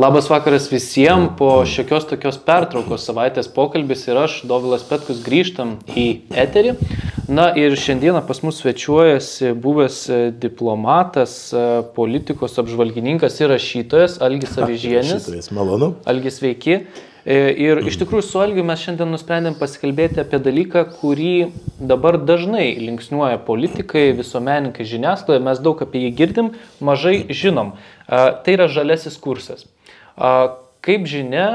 [0.00, 6.04] Labas vakaras visiems, po šiokios tokios pertraukos savaitės pokalbis ir aš, Dovilas Petkus, grįžtam į
[6.40, 6.70] eterį.
[7.28, 9.98] Na ir šiandieną pas mus svečiuojasi buvęs
[10.40, 11.34] diplomatas,
[11.92, 15.12] politikos apžvalgininkas ir rašytojas Algis Avižienis.
[15.18, 15.90] Rašytojas, malonu.
[16.08, 16.78] Algis sveiki.
[17.20, 21.34] E, ir iš tikrųjų su Algiu mes šiandien nusprendėm pasikalbėti apie dalyką, kurį
[21.76, 27.74] dabar dažnai linksniuoja politikai, visuomenininkai, žiniasklaida, mes daug apie jį girdim, mažai žinom.
[28.08, 29.68] E, tai yra žalesis kursas.
[30.20, 31.48] Kaip žinia,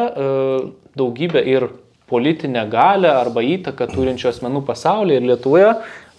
[0.98, 1.68] daugybė ir
[2.10, 5.72] politinę galę arba įtaką turinčių asmenų pasaulyje ir Lietuvoje,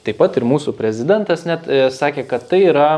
[0.06, 2.88] taip pat ir mūsų prezidentas net e, sakė, kad tai yra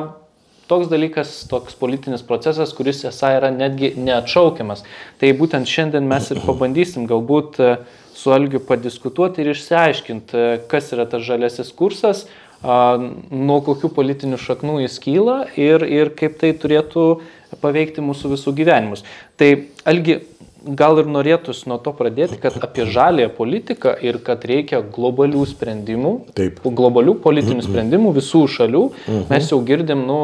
[0.68, 4.84] toks dalykas, toks politinis procesas, kuris esą yra netgi neatšaukiamas.
[5.20, 7.70] Tai būtent šiandien mes ir pabandysim galbūt e,
[8.16, 12.26] su Algiu padiskutuoti ir išsiaiškinti, e, kas yra tas žalesis kursas,
[12.58, 17.04] nuo kokių politinių šaknų jis kyla ir, ir kaip tai turėtų
[17.62, 19.04] paveikti mūsų visų gyvenimus.
[19.38, 19.52] Tai
[19.88, 20.20] Algi,
[20.62, 26.12] gal ir norėtųsi nuo to pradėti, kad apie žalėją politiką ir kad reikia globalių sprendimų,
[26.36, 26.60] Taip.
[26.64, 28.82] globalių politinių sprendimų visų šalių,
[29.30, 30.20] mes jau girdim, nu,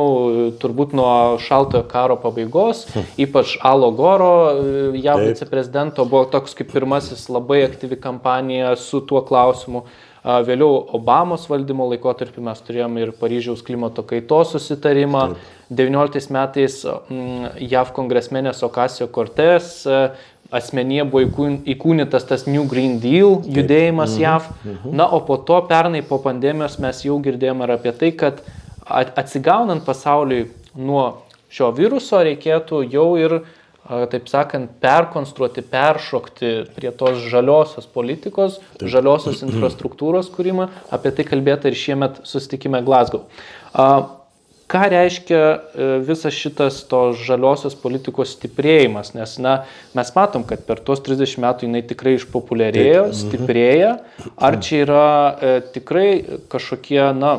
[0.63, 1.11] turbūt nuo
[1.43, 2.85] šaltojo karo pabaigos,
[3.21, 4.33] ypač Alo Goro,
[4.99, 9.87] jav viceprezidento, buvo toks kaip pirmasis labai aktyvi kampanija su tuo klausimu.
[10.25, 15.27] Vėliau Obamos valdymo laikotarpį mes turėjome ir Paryžiaus klimato kaitos susitarimą.
[15.35, 15.54] Taip.
[15.71, 16.83] 19 metais
[17.61, 19.85] JAV kongresmenės Okasio Cortez
[20.55, 24.23] asmenyje buvo įkūnytas tas New Green Deal judėjimas mhm.
[24.23, 24.49] JAV.
[24.65, 24.95] Mhm.
[25.01, 28.45] Na, o po to pernai po pandemijos mes jau girdėjome ir apie tai, kad
[28.85, 31.07] atsigaunant pasauliui nuo
[31.55, 33.39] šio viruso reikėtų jau ir
[33.85, 38.89] taip sakant, perkonstruoti, peršokti prie tos žaliosios politikos, taip.
[38.89, 43.27] žaliosios infrastruktūros kūrimą, apie tai kalbėta ir šiemet susitikime Glasgow.
[44.71, 49.59] Ką reiškia e, visas šitas tos žaliosios politikos stiprėjimas, nes na,
[49.97, 53.19] mes matom, kad per tuos 30 metų jinai tikrai išpopuliarėjo, mhm.
[53.19, 53.91] stiprėja,
[54.41, 56.09] ar čia yra e, tikrai
[56.53, 57.37] kažkokie, na,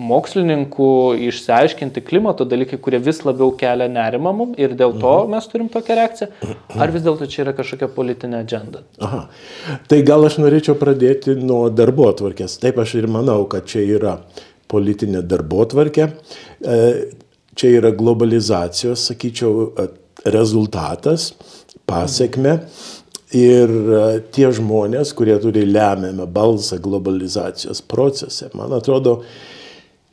[0.00, 0.90] mokslininkų
[1.28, 5.34] išsiaiškinti klimato dalykai, kurie vis labiau kelia nerimą mum ir dėl to mhm.
[5.34, 6.30] mes turim tokią reakciją,
[6.78, 8.82] ar vis dėlto čia yra kažkokia politinė agenda?
[9.02, 9.26] Aha.
[9.90, 12.58] Tai gal aš norėčiau pradėti nuo darbo atvarkės.
[12.62, 14.18] Taip aš ir manau, kad čia yra
[14.70, 16.08] politinė darbo atvarkė.
[16.60, 16.78] E,
[17.54, 19.70] čia yra globalizacijos, sakyčiau,
[20.24, 21.32] rezultatas,
[21.86, 22.58] pasiekme.
[23.34, 24.04] Ir e,
[24.34, 29.20] tie žmonės, kurie turi lemiamą balsą globalizacijos procese, man atrodo,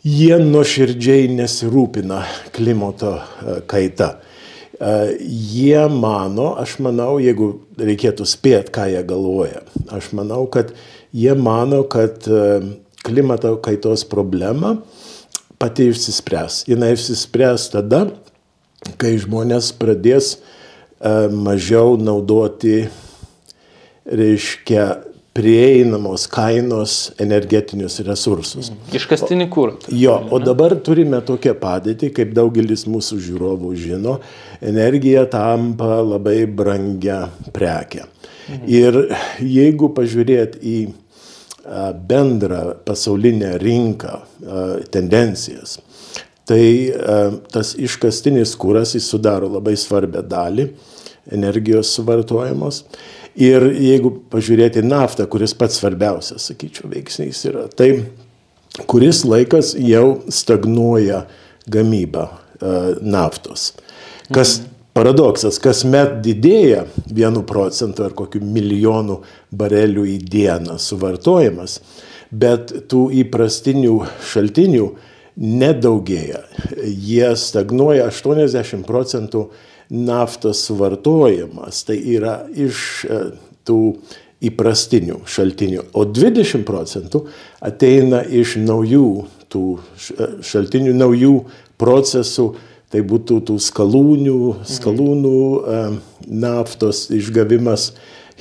[0.02, 2.24] jie nuoširdžiai nesirūpina
[2.56, 4.16] klimato e, kaita.
[4.82, 9.62] E, jie mano, aš manau, jeigu reikėtų spėti, ką jie galvoja,
[9.94, 10.74] aš manau, kad
[11.14, 12.42] jie mano, kad e,
[13.06, 14.78] klimato kaitos problema
[15.62, 16.64] pati išsispręs.
[16.70, 18.06] Jis išsispręs tada,
[19.02, 20.36] kai žmonės pradės
[21.32, 22.86] mažiau naudoti,
[24.06, 24.86] reiškia,
[25.32, 28.68] prieinamos kainos energetinius resursus.
[28.72, 28.96] Mhm.
[29.00, 29.78] Iškastinį kūrą.
[29.96, 34.18] Jo, o dabar turime tokią padėtį, kaip daugelis mūsų žiūrovų žino,
[34.60, 38.10] energija tampa labai brangia prekia.
[38.50, 38.66] Mhm.
[38.68, 39.00] Ir
[39.40, 40.78] jeigu pažiūrėt į
[42.08, 44.16] bendrą pasaulinę rinką,
[44.94, 45.78] tendencijas,
[46.50, 46.64] tai
[47.54, 50.68] tas iškastinis kūras jis sudaro labai svarbę dalį
[51.32, 52.84] energijos suvartojamos.
[53.40, 57.94] Ir jeigu pažiūrėti naftą, kuris pats svarbiausias, sakyčiau, veiksnys yra, tai
[58.92, 61.24] kuris laikas jau stagnuoja
[61.72, 62.28] gamyba
[63.02, 63.72] naftos.
[64.34, 64.81] Kas mhm.
[64.98, 69.22] Paradoksas, kasmet didėja vienu procentu ar kokiu milijonu
[69.56, 71.80] barelių į dieną suvartojimas,
[72.32, 73.96] bet tų įprastinių
[74.32, 74.88] šaltinių
[75.42, 76.44] nedaugėja.
[76.84, 79.46] Jie stagnuoja 80 procentų
[79.92, 83.22] naftos suvartojimas tai yra iš e,
[83.68, 83.80] tų
[84.42, 87.26] įprastinių šaltinių, o 20 procentų
[87.62, 89.08] ateina iš naujų
[89.52, 91.36] tų e, šaltinių, naujų
[91.82, 92.52] procesų,
[92.92, 95.84] tai būtų tų skalūnių, skalūnų e,
[96.28, 97.92] naftos išgavimas,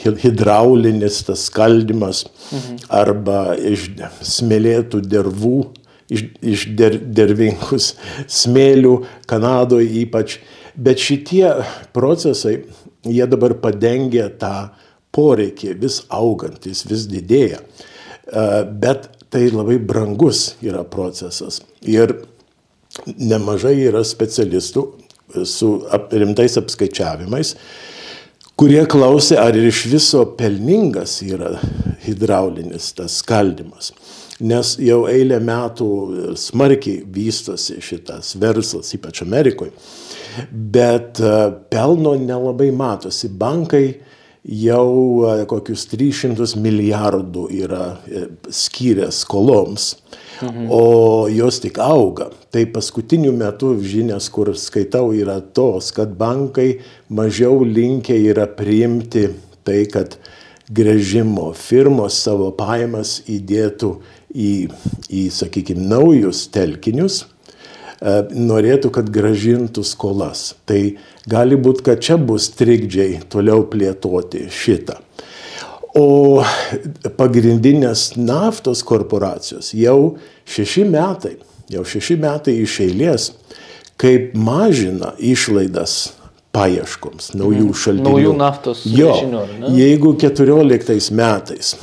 [0.00, 2.80] hidraulinis tas skaldimas mhm.
[3.02, 3.90] arba iš
[4.24, 5.58] smėlėtų dervų,
[6.10, 7.92] iš, iš der, dervingus
[8.40, 8.96] smėlių,
[9.30, 10.40] Kanadoje ypač
[10.80, 11.48] Bet šitie
[11.92, 12.62] procesai,
[13.04, 14.70] jie dabar padengia tą
[15.14, 17.60] poreikį, vis augantis, vis didėja.
[17.60, 21.60] E, bet tai labai brangus yra procesas.
[21.82, 22.14] Ir
[23.16, 24.86] nemažai yra specialistų
[25.46, 25.70] su
[26.10, 27.54] rimtais apskaičiavimais,
[28.58, 31.54] kurie klausė, ar iš viso pelningas yra
[32.04, 33.92] hidraulinis tas skaldimas.
[34.40, 35.88] nes jau eilę metų
[36.40, 39.72] smarkiai vystosi šitas verslas, ypač Amerikoje.
[40.50, 41.32] Bet e,
[41.72, 43.28] pelno nelabai matosi.
[43.28, 43.84] Bankai
[44.44, 49.92] jau e, kokius 300 milijardų yra e, skyrę skoloms,
[50.42, 50.66] mhm.
[50.70, 52.30] o jos tik auga.
[52.50, 59.28] Tai paskutiniu metu žinias, kur skaitau, yra tos, kad bankai mažiau linkę yra priimti
[59.64, 60.18] tai, kad
[60.70, 63.90] grėžimo firmos savo pajamas įdėtų
[64.30, 64.52] į,
[65.10, 70.52] į sakykime, naujus telkinius, e, norėtų, kad gražintų skolas.
[70.70, 70.80] Tai
[71.30, 75.00] gali būti, kad čia bus trikdžiai toliau plėtoti šitą.
[75.98, 76.44] O
[77.18, 81.36] pagrindinės naftos korporacijos jau šeši metai,
[81.70, 83.30] jau šeši metai iš eilės,
[84.00, 86.14] kaip mažina išlaidas
[86.54, 87.78] paieškoms naujų mhm.
[87.78, 88.06] šaltinių.
[88.08, 89.42] Naujų naftos jo, žinių,
[89.76, 91.74] jeigu 14 metais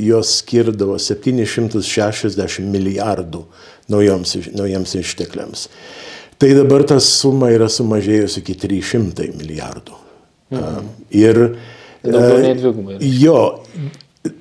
[0.00, 3.44] jos skirdavo 760 milijardų
[3.92, 5.66] naujoms, naujiems ištekliams,
[6.40, 10.02] tai dabar ta suma yra sumažėjusi iki 300 milijardų.
[10.54, 10.92] Mhm.
[11.18, 11.42] Ir
[12.06, 12.96] Daugiau nei dvigubai.
[13.18, 13.38] Jo,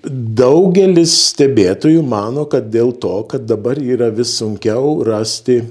[0.05, 5.61] daugelis stebėtojų mano, kad dėl to, kad dabar yra vis sunkiau rasti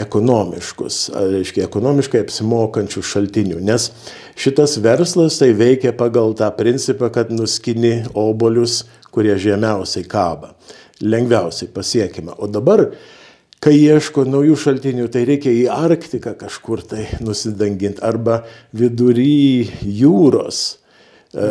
[0.00, 3.60] ekonomiškus, reiškia, ekonomiškai apsimokančių šaltinių.
[3.62, 3.90] Nes
[4.38, 8.82] šitas verslas tai veikia pagal tą principą, kad nuskini obolius,
[9.14, 10.54] kurie žemiausiai kaba.
[11.04, 12.34] Lengviausiai pasiekime.
[12.42, 12.88] O dabar,
[13.62, 18.42] kai ieško naujų šaltinių, tai reikia į Arktiką kažkur tai nusidanginti arba
[18.74, 20.64] vidury jūros.
[21.34, 21.50] E,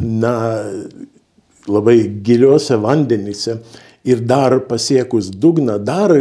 [0.00, 0.34] na,
[1.70, 3.58] labai giliuose vandenyse
[4.04, 6.14] ir dar pasiekus dugną, dar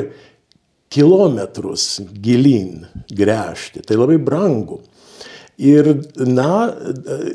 [0.90, 3.84] kilometrus gilin gręžti.
[3.86, 4.82] Tai labai brangu.
[5.60, 5.90] Ir,
[6.24, 6.72] na,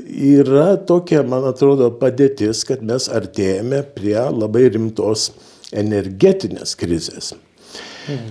[0.09, 5.29] yra tokia, man atrodo, padėtis, kad mes artėjame prie labai rimtos
[5.77, 7.35] energetinės krizės.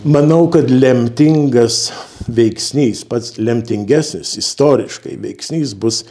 [0.06, 1.92] Manau, kad lemtingas
[2.26, 6.04] veiksnys, pats lemtingesnis istoriškai veiksnys bus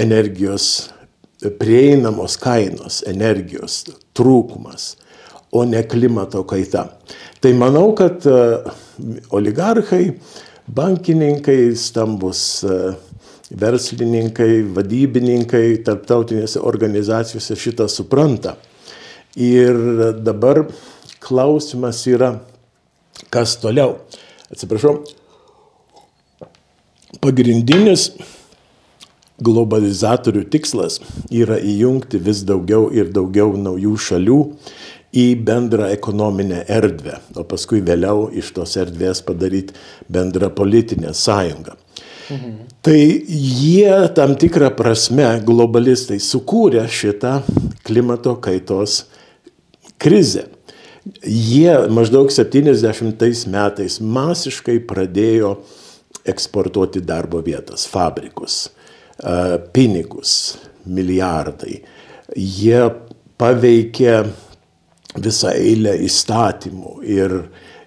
[0.00, 0.90] energijos
[1.58, 3.82] prieinamos kainos, energijos
[4.16, 4.96] trūkumas,
[5.52, 6.86] o ne klimato kaita.
[7.42, 8.36] Tai manau, kad e,
[9.34, 10.14] oligarchai,
[10.72, 12.78] bankininkai, stambus e,
[13.60, 18.56] verslininkai, vadybininkai tarptautinėse organizacijose šitą supranta.
[19.36, 19.76] Ir
[20.24, 20.66] dabar
[21.22, 22.34] klausimas yra,
[23.32, 23.98] kas toliau.
[24.52, 25.00] Atsiprašau,
[27.20, 28.10] pagrindinis
[29.44, 31.00] globalizatorių tikslas
[31.30, 34.40] yra įjungti vis daugiau ir daugiau naujų šalių
[35.12, 39.76] į bendrą ekonominę erdvę, o paskui vėliau iš tos erdvės padaryti
[40.12, 41.76] bendrą politinę sąjungą.
[42.32, 42.54] Mhm.
[42.82, 47.40] Tai jie tam tikrą prasme, globalistai, sukūrė šitą
[47.84, 49.04] klimato kaitos
[50.02, 50.48] krizę.
[51.26, 55.56] Jie maždaug 70 metais masiškai pradėjo
[56.30, 58.68] eksportuoti darbo vietas, fabrikus,
[59.74, 60.56] pinigus,
[60.86, 61.80] milijardai.
[62.36, 62.80] Jie
[63.40, 64.16] paveikė
[65.20, 67.36] visą eilę įstatymų ir,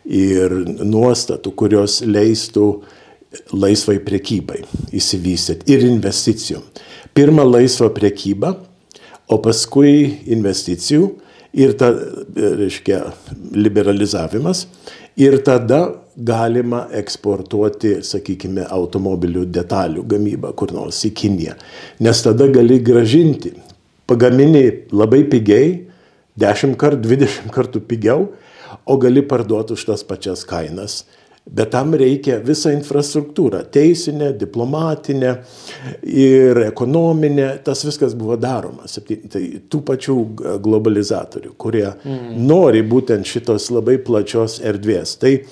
[0.06, 2.68] ir nuostatų, kurios leistų
[3.56, 4.62] laisvai priekybai
[4.96, 6.62] įsivystyti ir investicijų.
[7.16, 8.54] Pirma laisva priekyba,
[9.32, 11.10] o paskui investicijų
[11.56, 11.90] ir ta,
[12.36, 13.00] reiškia,
[13.56, 14.66] liberalizavimas
[15.18, 15.82] ir tada
[16.16, 21.56] galima eksportuoti, sakykime, automobilių detalių gamybą kur nors į Kiniją.
[22.06, 23.52] Nes tada gali gražinti.
[24.08, 25.76] Pagamini labai pigiai,
[26.40, 28.30] 10 kartų, 20 kartų pigiau,
[28.86, 31.04] o gali parduoti už tas pačias kainas.
[31.46, 35.36] Bet tam reikia visą infrastruktūrą- teisinę, diplomatinę
[36.02, 37.64] ir ekonominę.
[37.64, 38.88] Tas viskas buvo daroma.
[39.30, 40.16] Tai tų pačių
[40.62, 42.34] globalizatorių, kurie mm.
[42.48, 45.20] nori būtent šitos labai plačios erdvės.
[45.20, 45.44] Tai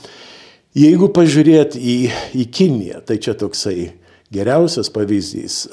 [0.78, 1.98] jeigu pažiūrėt į,
[2.38, 3.94] į Kiniją, tai čia toksai
[4.34, 5.68] geriausias pavyzdys,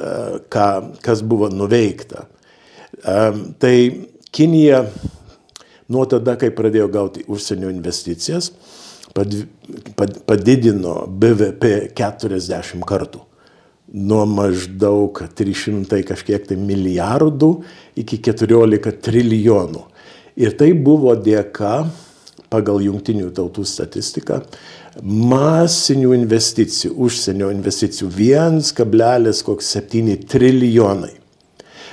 [0.52, 0.66] ką,
[1.04, 2.26] kas buvo nuveikta.
[3.00, 3.74] Tai
[4.30, 4.84] Kinija
[5.90, 8.52] nuo tada, kai pradėjo gauti užsienio investicijas,
[9.16, 13.24] padidino BVP 40 kartų.
[13.90, 17.48] Nuo maždaug 300 kažkiek tai milijardų
[17.98, 19.82] iki 14 trilijonų.
[20.38, 21.88] Ir tai buvo dėka,
[22.50, 24.44] pagal jungtinių tautų statistiką,
[25.02, 31.14] masinių investicijų, užsienio investicijų 1,7 trilijonai.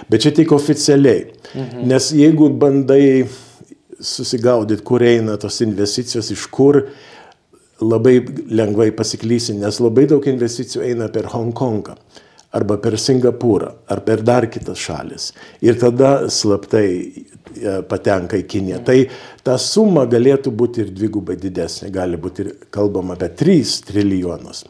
[0.10, 1.25] Bet čia tik oficialiai.
[1.54, 1.88] Mhm.
[1.88, 3.27] Nes jeigu bandai
[4.00, 6.84] susigaudyti, kur eina tos investicijos, iš kur
[7.82, 11.98] labai lengvai pasiklysi, nes labai daug investicijų eina per Hongkongą
[12.58, 15.32] arba per Singapūrą ar per dar kitas šalis.
[15.62, 18.80] Ir tada slaptai e, patenka į Kiniją.
[18.88, 18.98] Tai
[19.48, 24.66] ta suma galėtų būti ir dvigubai didesnė, gali būti ir kalbama apie 3 trilijonus.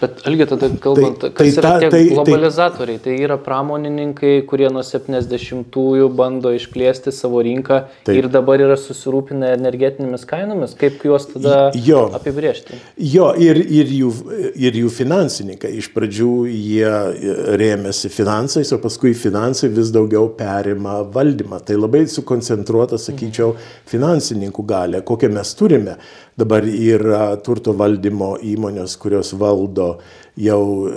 [0.00, 4.34] Bet, Algi, tada kalbant, tai, kas tai, yra tie tai, globalizatoriai, tai, tai yra pramonininkai,
[4.50, 8.18] kurie nuo 70-ųjų bando išplėsti savo rinką taip.
[8.18, 12.76] ir dabar yra susirūpinę energetinėmis kainomis, kaip juos tada jo, apibriežti?
[13.00, 14.12] Jo, ir, ir, jų,
[14.60, 15.72] ir jų finansininkai.
[15.80, 16.92] Iš pradžių jie
[17.60, 21.62] rėmėsi finansais, o paskui finansai vis daugiau perima valdymą.
[21.64, 23.54] Tai labai sukoncentruota, sakyčiau,
[24.10, 25.96] finansininkų galę, kokią mes turime.
[26.38, 30.00] Dabar yra turto valdymo įmonės, kurios valdo
[30.36, 30.88] jau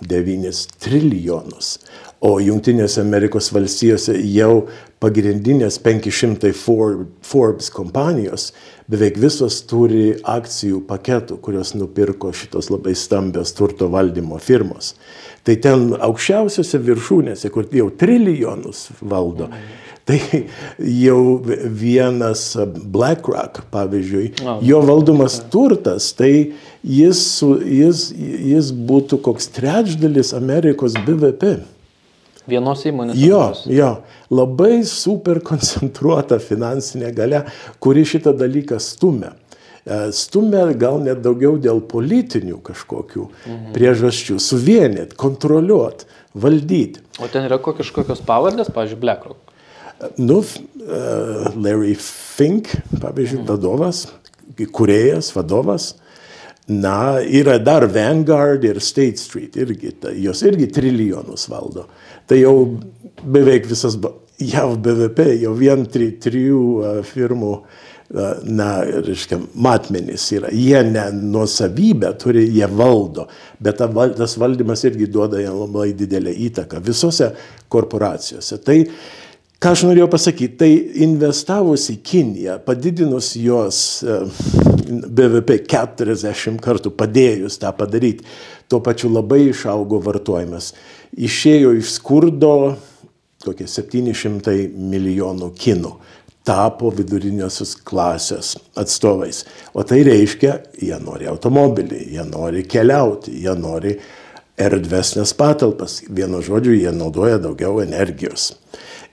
[0.00, 1.78] 9 e, trilijonus,
[2.20, 4.68] o Junktinėse Amerikos valstijose jau
[5.00, 8.52] pagrindinės 500 Forbes kompanijos
[8.86, 14.94] beveik visos turi akcijų paketų, kurios nupirko šitos labai stambios turto valdymo firmos.
[15.42, 19.48] Tai ten aukščiausiose viršūnėse, kur jau trilijonus valdo,
[20.08, 20.18] tai
[21.02, 22.44] jau vienas
[22.94, 24.32] BlackRock, pavyzdžiui,
[24.66, 26.32] jo valdomas turtas, tai
[26.82, 27.20] jis,
[27.66, 28.08] jis,
[28.52, 31.60] jis būtų koks trečdalis Amerikos BVP.
[32.50, 33.18] Vienos įmonės.
[33.22, 33.92] Jo, jo,
[34.34, 37.44] labai super koncentruota finansinė gale,
[37.82, 39.36] kuri šitą dalyką stumia.
[39.86, 43.70] E, stumia gal net daugiau dėl politinių kažkokių mhm.
[43.76, 44.40] priežasčių.
[44.42, 47.02] Suvienyti, kontroliuoti, valdyti.
[47.22, 49.51] O ten yra kažkokios pavardės, pavyzdžiui, BlackRock.
[50.02, 51.00] E, nu, e,
[51.62, 53.48] Larry Fink, pavyzdžiui, mhm.
[53.48, 54.06] vadovas,
[54.72, 55.94] kuriejas, vadovas.
[56.66, 61.88] Na, yra dar Vanguard ir State Street, irgi, tai jos irgi trilijonus valdo.
[62.26, 62.54] Tai jau
[63.22, 63.98] beveik visas
[64.42, 66.62] JAV BVP, jau vien tri, trijų
[67.06, 67.82] firmų uh,
[68.44, 70.50] na, reiškia, matmenys yra.
[70.52, 73.26] Jie ne nuosavybę turi, jie valdo,
[73.62, 77.32] bet ta, tas valdymas irgi duoda jam labai didelę įtaką visose
[77.72, 78.58] korporacijose.
[78.64, 78.78] Tai,
[79.62, 80.70] ką aš norėjau pasakyti, tai
[81.06, 88.26] investavus į Kiniją, padidinus jos BVP 40 kartų, padėjus tą padaryti,
[88.66, 90.72] tuo pačiu labai išaugo vartojimas.
[91.12, 92.54] Išėjo iš skurdo
[93.42, 95.92] kokie 700 milijonų kinų
[96.46, 99.44] tapo viduriniosios klasės atstovais.
[99.78, 103.94] O tai reiškia, jie nori automobilį, jie nori keliauti, jie nori
[104.58, 106.00] erdvesnės patalpas.
[106.10, 108.52] Vienu žodžiu, jie naudoja daugiau energijos.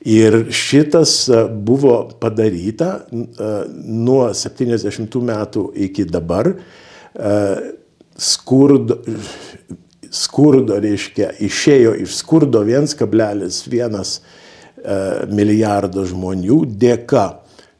[0.07, 3.51] Ir šitas e, buvo padaryta e,
[3.83, 6.53] nuo 70 metų iki dabar.
[6.53, 7.37] E,
[8.19, 9.01] skurdo,
[10.11, 14.05] skurdo reiškia, išėjo iš skurdo 1,1
[14.79, 17.25] E, milijardo žmonių dėka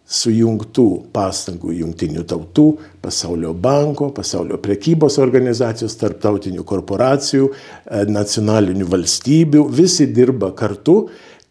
[0.10, 2.66] sujungtų pastangų jungtinių tautų,
[3.00, 7.52] pasaulio banko, pasaulio prekybos organizacijos, tarptautinių korporacijų,
[8.10, 10.98] nacionalinių valstybių, visi dirba kartu,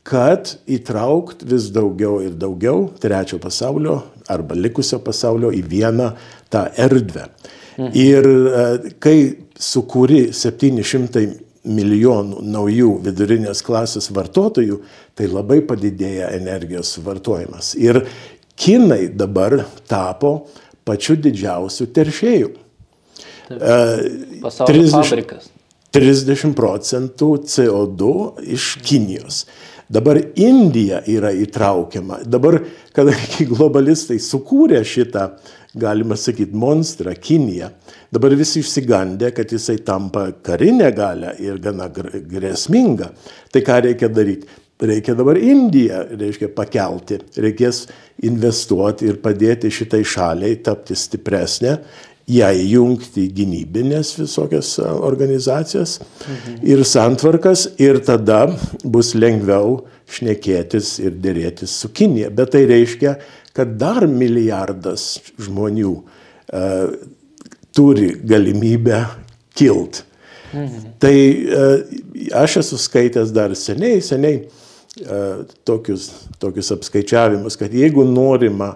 [0.08, 3.98] kad įtraukt vis daugiau ir daugiau trečio pasaulio
[4.32, 6.12] arba likusio pasaulio į vieną
[6.52, 7.26] tą erdvę.
[7.78, 7.90] Mhm.
[7.92, 8.64] Ir e,
[9.02, 9.18] kai
[9.58, 11.26] sukūri 700
[11.68, 14.78] milijonų naujų vidurinės klasės vartotojų,
[15.18, 17.74] tai labai padidėja energijos vartojimas.
[17.76, 18.04] Ir
[18.58, 20.48] Kinai dabar tapo
[20.88, 22.48] pačiu didžiausiu teršėju.
[23.48, 25.52] Pasaulio 30, fabrikas.
[25.94, 28.12] 30 procentų CO2
[28.54, 29.44] iš Kinijos.
[29.88, 32.20] Dabar Indija yra įtraukiama.
[32.28, 32.60] Dabar,
[32.96, 35.30] kadangi globalistai sukūrė šitą,
[35.78, 37.70] galima sakyti, monstrą Kiniją,
[38.08, 43.10] Dabar visi išsigandė, kad jisai tampa karinę galę ir gana grėsminga.
[43.52, 44.48] Tai ką reikia daryti?
[44.78, 47.18] Reikia dabar Indiją, reiškia, pakelti.
[47.42, 47.82] Reikės
[48.24, 51.74] investuoti ir padėti šitai šaliai tapti stipresnė,
[52.28, 56.58] ją įjungti gynybinės visokias organizacijas mhm.
[56.68, 58.44] ir santvarkas ir tada
[58.84, 62.30] bus lengviau šnekėtis ir dėrėtis su Kinija.
[62.32, 63.16] Bet tai reiškia,
[63.56, 65.94] kad dar milijardas žmonių
[67.76, 69.04] turi galimybę
[69.54, 70.04] kilt.
[70.52, 70.92] Mhm.
[70.98, 71.64] Tai e,
[72.32, 75.18] aš esu skaitęs dar seniai, seniai e,
[75.68, 76.08] tokius,
[76.40, 78.72] tokius apskaičiavimus, kad jeigu norima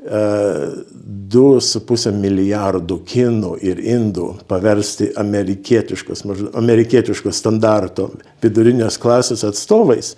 [0.00, 6.24] 2,5 e, milijardų kinų ir indų paversti amerikietiškos,
[6.56, 8.08] amerikietiškos standarto
[8.42, 10.16] vidurinės klasės atstovais,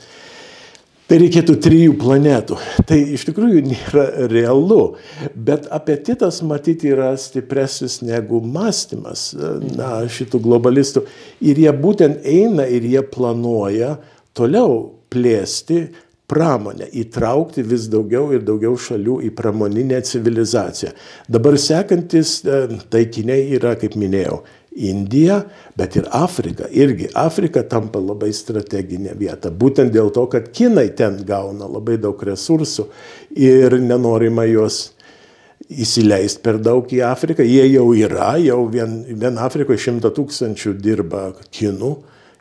[1.13, 2.57] Tai reikėtų trijų planetų.
[2.89, 4.95] Tai iš tikrųjų nėra realu,
[5.35, 9.27] bet apetitas matyti yra stipresnis negu mąstymas
[9.77, 11.05] na, šitų globalistų.
[11.45, 13.99] Ir jie būtent eina ir jie planuoja
[14.33, 15.83] toliau plėsti
[16.33, 20.95] pramonę, įtraukti vis daugiau ir daugiau šalių į pramoninę civilizaciją.
[21.29, 24.41] Dabar sekantis e, taikiniai yra, kaip minėjau,
[24.73, 25.43] Indija,
[25.77, 26.65] bet ir Afrika.
[26.73, 29.51] Irgi Afrika tampa labai strateginė vieta.
[29.53, 32.87] Būtent dėl to, kad kinai ten gauna labai daug resursų
[33.37, 34.95] ir nenorima juos
[35.69, 37.45] įsileisti per daug į Afriką.
[37.45, 41.93] Jie jau yra, jau vien, vien Afrikoje šimta tūkstančių dirba kinų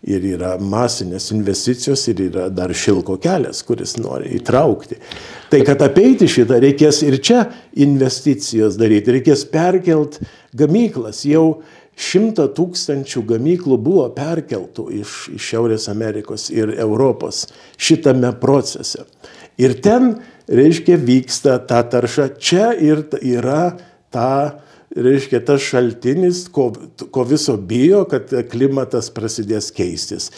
[0.08, 4.98] ir yra masinės investicijos ir yra dar šilko kelias, kuris nori įtraukti.
[5.52, 7.44] Tai kad apeiti šitą reikės ir čia
[7.86, 10.18] investicijos daryti, reikės perkelt
[10.58, 11.22] gamyklas.
[11.30, 11.62] Jau
[12.02, 17.46] šimta tūkstančių gamyklų buvo perkeltų iš, iš Šiaurės Amerikos ir Europos
[17.78, 19.06] šitame procese.
[19.62, 20.16] Ir ten,
[20.50, 22.32] reiškia, vyksta ta tarša.
[22.42, 23.76] Čia ir yra
[24.10, 24.32] ta
[24.96, 26.72] reiškia tas šaltinis, ko,
[27.12, 30.32] ko viso bijo, kad klimatas prasidės keistis.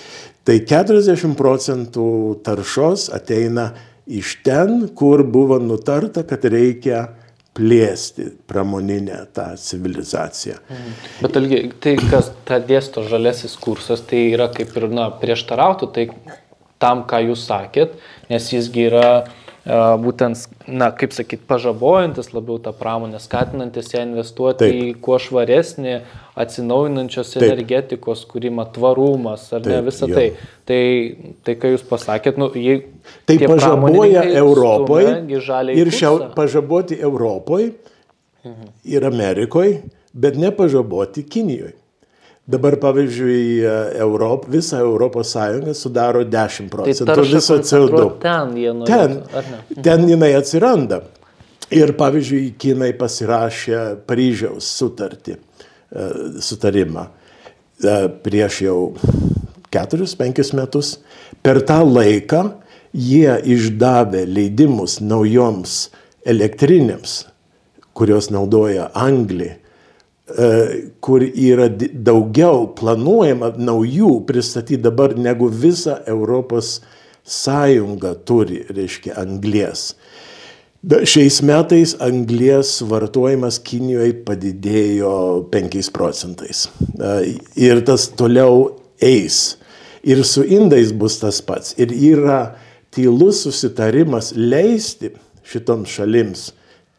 [0.44, 2.06] Tai 40 procentų
[2.44, 3.72] taršos ateina
[4.06, 7.06] iš ten, kur buvo nutarta, kad reikia
[7.54, 10.58] plėsti pramoninę tą civilizaciją.
[10.70, 10.96] Mhm.
[11.22, 16.08] Bet algi, tai kas ta dėsto žalesis kursas, tai yra kaip ir na, prieštarautų tai
[16.82, 17.94] tam, ką jūs sakėt,
[18.32, 19.08] nes jisgi yra
[19.64, 24.74] būtent, na, kaip sakyt, pažabojantis labiau tą pramonę, skatinantis ją investuoti Taip.
[24.76, 25.94] į kuo švaresnį
[26.36, 27.46] atsinaujinančios Taip.
[27.48, 30.26] energetikos kūrimą, tvarumas, ar Taip, ne visą tai.
[30.68, 30.82] Tai,
[31.48, 32.82] tai ką jūs pasakėt, nu, jei...
[33.28, 35.16] Tai pažaboja Europoje
[35.76, 37.72] ir šiau, pažaboti Europoje
[38.44, 38.74] mhm.
[38.84, 39.80] ir Amerikoje,
[40.12, 41.78] bet nepažaboti Kinijoje.
[42.44, 43.64] Dabar, pavyzdžiui,
[44.04, 48.02] Europ, visą Europos Sąjungą sudaro 10 tai procentų tai viso CO2.
[48.20, 51.00] Ten, norėtų, ten, ten jinai atsiranda.
[51.72, 56.10] Ir, pavyzdžiui, Kinai pasirašė Paryžiaus sutartį, e,
[56.44, 57.96] sutarimą e,
[58.28, 58.78] prieš jau
[59.72, 60.98] 4-5 metus.
[61.40, 62.44] Per tą laiką
[62.92, 65.94] jie išdavė leidimus naujoms
[66.28, 67.22] elektrinėms,
[67.96, 69.54] kurios naudoja anglį
[71.04, 76.78] kur yra daugiau planuojama naujų pristatyti dabar negu visa Europos
[77.28, 79.94] sąjunga turi, reiškia, anglės.
[80.84, 85.14] Šiais metais anglės vartojimas Kinijoje padidėjo
[85.52, 86.66] 5 procentais.
[87.00, 88.66] E, ir tas toliau
[89.00, 89.58] eis.
[90.04, 91.72] Ir su indais bus tas pats.
[91.80, 92.58] Ir yra
[92.92, 95.14] tylus susitarimas leisti
[95.48, 96.50] šitoms šalims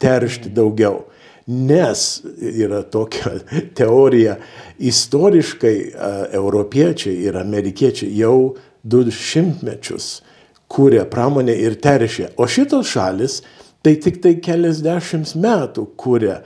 [0.01, 1.03] teršti daugiau.
[1.46, 3.35] Nes yra tokia
[3.76, 4.38] teorija,
[4.80, 5.76] istoriškai
[6.33, 8.54] europiečiai ir amerikiečiai jau
[8.85, 10.22] du šimtmečius
[10.72, 13.40] kūrė pramonę ir teršė, o šitos šalis
[13.85, 16.38] tai tik tai keliasdešimt metų kūrė.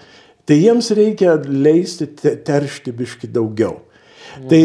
[0.48, 3.76] Tai jiems reikia leisti teršti biški daugiau.
[4.38, 4.48] Mm.
[4.50, 4.62] Tai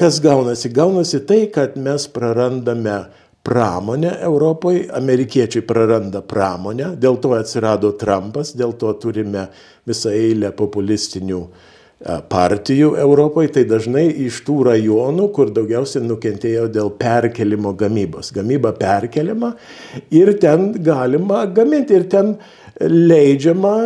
[0.00, 0.72] kas gaunasi?
[0.74, 3.04] Gaunasi tai, kad mes prarandame
[3.44, 9.48] pramonę Europoje, amerikiečiai praranda pramonę, dėl to atsirado Trumpas, dėl to turime
[9.88, 16.94] visą eilę populistinių e, partijų Europoje, tai dažnai iš tų rajonų, kur daugiausiai nukentėjo dėl
[16.96, 18.32] perkelimo gamybos.
[18.32, 19.52] Gamyba perkeliama
[20.08, 22.34] ir ten galima gaminti ir ten
[22.80, 23.76] leidžiama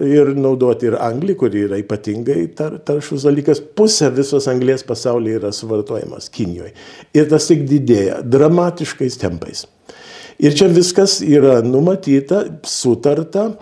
[0.00, 3.60] ir naudoti ir anglį, kuri yra ypatingai tar, taršus dalykas.
[3.76, 6.72] Pusė visos anglės pasaulyje yra suvartojamas Kinijoje.
[7.16, 9.66] Ir tas tik didėja dramatiškais tempais.
[10.42, 13.52] Ir čia viskas yra numatyta, sutarta,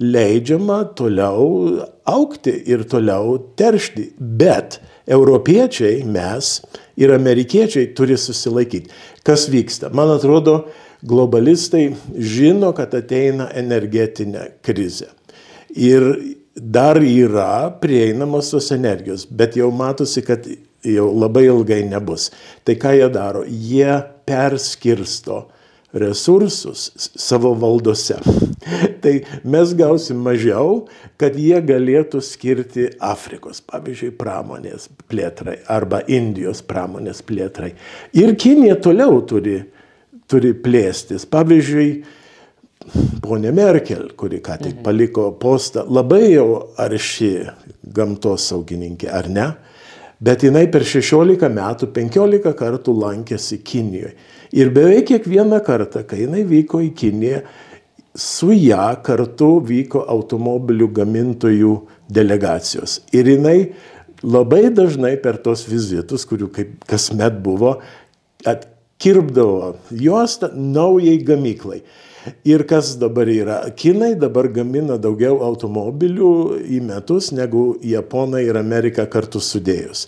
[0.00, 4.12] leidžiama toliau aukti ir toliau teršti.
[4.18, 4.78] Bet
[5.10, 6.58] europiečiai, mes
[7.00, 8.92] ir amerikiečiai turi susilaikyti.
[9.26, 9.92] Kas vyksta?
[9.92, 10.62] Man atrodo,
[11.04, 15.10] globalistai žino, kad ateina energetinė krizė
[15.74, 16.06] ir
[16.54, 20.46] dar yra prieinamos tos energijos, bet jau matosi, kad
[20.84, 22.30] jau labai ilgai nebus.
[22.64, 23.44] Tai ką jie daro?
[23.46, 25.46] Jie perskirsto
[25.92, 28.18] resursus savo valdose.
[29.02, 30.84] tai mes gausim mažiau,
[31.20, 37.72] kad jie galėtų skirti Afrikos, pavyzdžiui, pramonės plėtrai arba Indijos pramonės plėtrai.
[38.14, 39.58] Ir Kinija toliau turi,
[40.30, 41.26] turi plėstis.
[41.30, 41.90] Pavyzdžiui,
[43.22, 44.84] ponė Merkel, kuri ką tik mhm.
[44.86, 46.48] paliko postą, labai jau
[46.80, 47.32] arši
[47.82, 49.48] gamtos saugininkė, ar ne?
[50.20, 54.12] Bet jinai per 16 metų 15 kartų lankėsi Kinijoje.
[54.52, 57.40] Ir beveik kiekvieną kartą, kai jinai vyko į Kiniją,
[58.16, 61.72] su ją kartu vyko automobilių gamintojų
[62.12, 62.98] delegacijos.
[63.16, 63.72] Ir jinai
[64.22, 67.78] labai dažnai per tos vizitus, kurių kaip kasmet buvo,
[68.44, 71.80] atkirpdavo juostą naujai gamyklai.
[72.44, 73.62] Ir kas dabar yra?
[73.76, 76.32] Kinai dabar gamina daugiau automobilių
[76.68, 80.06] į metus negu Japonai ir Amerika kartu sudėjus.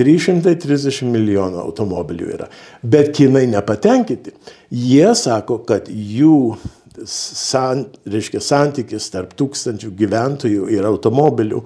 [0.00, 2.46] 330 milijonų automobilių yra.
[2.82, 4.32] Bet kinai nepatenkinti.
[4.72, 6.56] Jie sako, kad jų
[7.04, 11.62] san, reiškia, santykis tarp tūkstančių gyventojų ir automobilių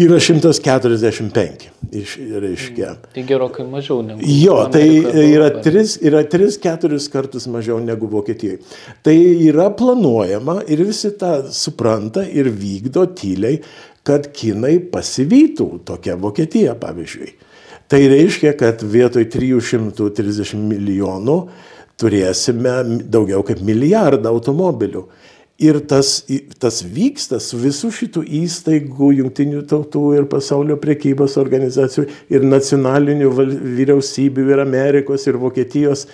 [0.00, 1.68] yra 145.
[1.92, 2.90] Iš, reiškia.
[2.90, 4.22] Mm, tai gerokai mažiau negu.
[4.22, 4.84] Jo, tai
[5.26, 8.60] yra 3-4 kartus mažiau negu Vokietijoje.
[9.04, 9.16] Tai
[9.50, 13.60] yra planuojama ir visi tą supranta ir vykdo tyliai,
[14.06, 17.32] kad kinai pasivytų tokią Vokietiją, pavyzdžiui.
[17.90, 21.36] Tai reiškia, kad vietoj 330 milijonų
[22.00, 22.76] turėsime
[23.10, 25.04] daugiau kaip milijardą automobilių.
[25.60, 26.22] Ir tas,
[26.56, 33.28] tas vyksta su visų šitų įstaigų, jungtinių tautų ir pasaulio priekybos organizacijų ir nacionalinių
[33.76, 36.06] vyriausybių ir Amerikos ir Vokietijos.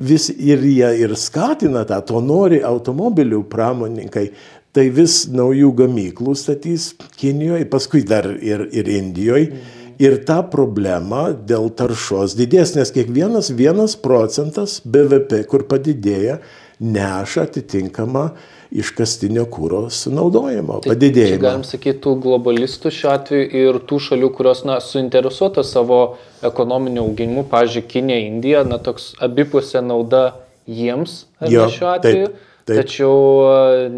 [0.00, 4.30] Vis, ir jie ir skatina tą, to nori automobilių pramoninkai.
[4.74, 9.52] Tai vis naujų gamyklų statys Kinijoje, paskui dar ir, ir Indijoje.
[9.52, 9.80] Mhm.
[10.00, 16.40] Ir ta problema dėl taršos didės, nes kiekvienas vienas procentas BVP, kur padidėja,
[16.82, 21.40] neša atitinkamą uh, iškastinio kūro sunaudojimo tai, padidėjimą.
[21.42, 26.00] Galim sakyti, tų globalistų šiuo atveju ir tų šalių, kurios na, suinteresuotos savo
[26.44, 30.24] ekonominiu augimu, pažiūrėjau, Kinė, Indija, na toks abipusė nauda
[30.66, 32.82] jiems jo, šiuo atveju, taip, taip.
[32.82, 33.88] tačiau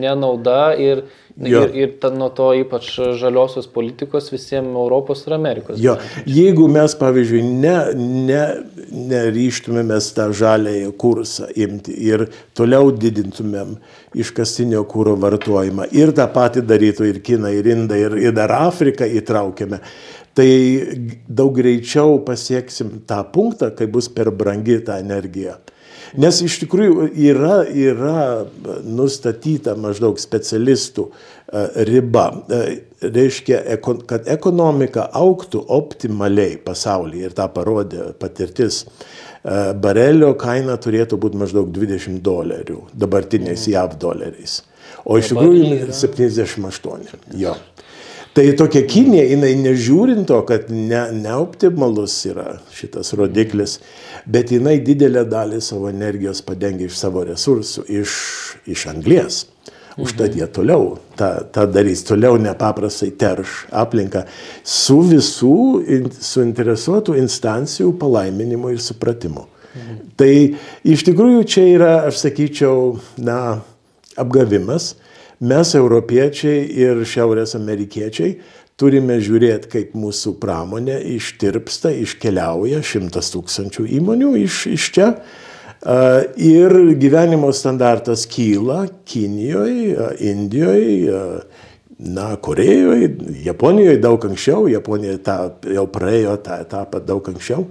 [0.00, 1.66] nenauda ir Jo.
[1.66, 2.86] Ir, ir ta, nuo to ypač
[3.20, 5.76] žaliosios politikos visiems Europos ir Amerikos.
[5.76, 5.98] Jo.
[6.24, 8.40] Jeigu mes, pavyzdžiui, ne, ne,
[9.10, 12.24] neryštumėmės tą žalėjį kursą imti ir
[12.56, 13.76] toliau didintumėm
[14.16, 19.04] iškastinio kūro vartojimą ir tą patį darytų ir Kina, ir Inda, ir, ir dar Afriką
[19.20, 19.82] įtraukėme,
[20.32, 20.50] tai
[21.28, 25.58] daug greičiau pasieksim tą punktą, kai bus per brangi ta energija.
[26.14, 28.20] Nes iš tikrųjų yra, yra
[28.86, 32.26] nustatyta maždaug specialistų e, riba.
[32.46, 32.62] E,
[33.02, 33.60] reiškia,
[34.08, 38.84] kad ekonomika auktų optimaliai pasaulyje ir tą parodė patirtis.
[38.84, 43.74] E, barelio kaina turėtų būti maždaug 20 dolerių dabartiniais mhm.
[43.74, 44.60] JAV doleriais.
[45.06, 47.26] O iš tikrųjų 78.
[47.38, 47.54] Jo.
[48.36, 53.78] Tai tokia Kinė, jinai nežiūrint to, kad ne, neoptimalus yra šitas rodiklis,
[54.28, 58.16] bet jinai didelę dalį savo energijos padengia iš savo resursų, iš,
[58.68, 59.46] iš anglės.
[59.96, 64.26] Užtat jie toliau tą, tą darys, toliau nepaprastai terš aplinką
[64.60, 65.56] su visų
[65.96, 69.46] in, suinteresuotų instancijų palaiminimu ir supratimu.
[69.72, 69.96] Mhm.
[70.20, 70.30] Tai
[70.92, 73.62] iš tikrųjų čia yra, aš sakyčiau, na,
[74.20, 74.92] apgavimas
[75.40, 78.36] mes, europiečiai ir šiaurės amerikiečiai,
[78.76, 85.10] turime žiūrėti, kaip mūsų pramonė ištirpsta, iškeliauja šimtas tūkstančių įmonių iš, iš čia.
[86.40, 91.20] Ir gyvenimo standartas kyla Kinijoje, Indijoje,
[91.98, 93.10] na, Korejoje,
[93.44, 95.36] Japonijoje daug anksčiau, Japonija tą,
[95.72, 97.68] jau praėjo tą etapą daug anksčiau.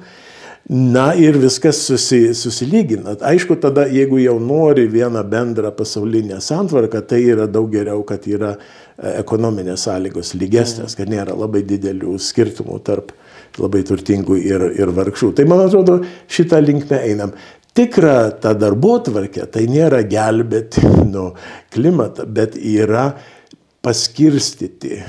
[0.69, 3.13] Na ir viskas susi, susilygina.
[3.21, 8.55] Aišku, tada jeigu jau nori vieną bendrą pasaulinę santvarką, tai yra daug geriau, kad yra
[8.55, 13.13] e, ekonominės sąlygos lygesnės, kad nėra labai didelių skirtumų tarp
[13.61, 15.35] labai turtingų ir, ir vargšų.
[15.37, 15.99] Tai man atrodo,
[16.33, 17.37] šitą linkmę einam.
[17.77, 21.27] Tikra ta darbo tvarkė, tai nėra gelbėti nu,
[21.75, 23.11] klimatą, bet yra
[23.85, 25.03] paskirstyti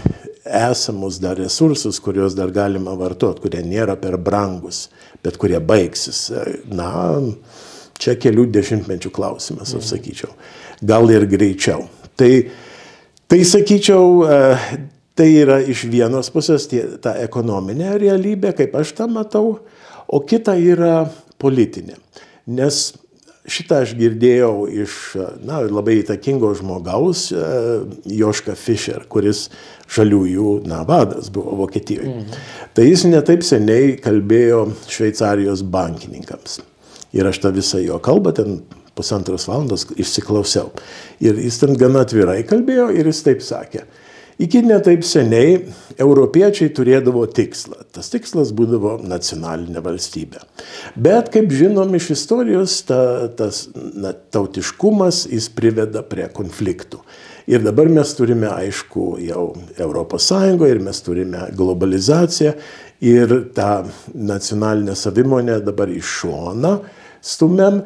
[0.46, 4.86] esamus dar resursus, kuriuos dar galima vartoti, kurie nėra per brangus
[5.26, 6.28] bet kurie baigsis.
[6.70, 6.90] Na,
[7.98, 10.32] čia kelių dešimtmečių klausimas, aš sakyčiau.
[10.86, 11.86] Gal ir greičiau.
[12.16, 12.30] Tai,
[13.28, 14.38] tai sakyčiau, e,
[15.16, 19.58] tai yra iš vienos pusės tie, ta ekonominė realybė, kaip aš tą matau,
[20.06, 21.08] o kita yra
[21.42, 21.98] politinė.
[22.46, 22.92] Nes
[23.50, 24.94] šitą aš girdėjau iš
[25.46, 27.42] na, labai įtakingo žmogaus, e,
[28.18, 29.46] Joška Fischer, kuris
[29.92, 32.14] žaliųjų na, vadas buvo Vokietijoje.
[32.14, 32.40] Mhm.
[32.76, 36.60] Tai jis netaip seniai kalbėjo Šveicarijos bankininkams.
[37.16, 38.58] Ir aš tą visą jo kalbą ten
[38.96, 40.72] pusantros valandos išsiklausiau.
[41.24, 43.84] Ir jis ten gana atvirai kalbėjo ir jis taip sakė.
[44.36, 45.62] Iki netaip seniai
[45.96, 47.86] europiečiai turėdavo tikslą.
[47.96, 50.42] Tas tikslas būdavo nacionalinė valstybė.
[50.92, 52.98] Bet, kaip žinom iš istorijos, ta,
[53.32, 57.00] tas na, tautiškumas jis priveda prie konfliktų.
[57.48, 59.46] Ir dabar mes turime, aišku, jau
[59.78, 60.30] ES
[60.68, 62.52] ir mes turime globalizaciją
[63.00, 66.76] ir tą nacionalinę savimonę dabar iš šoną
[67.26, 67.80] stumėm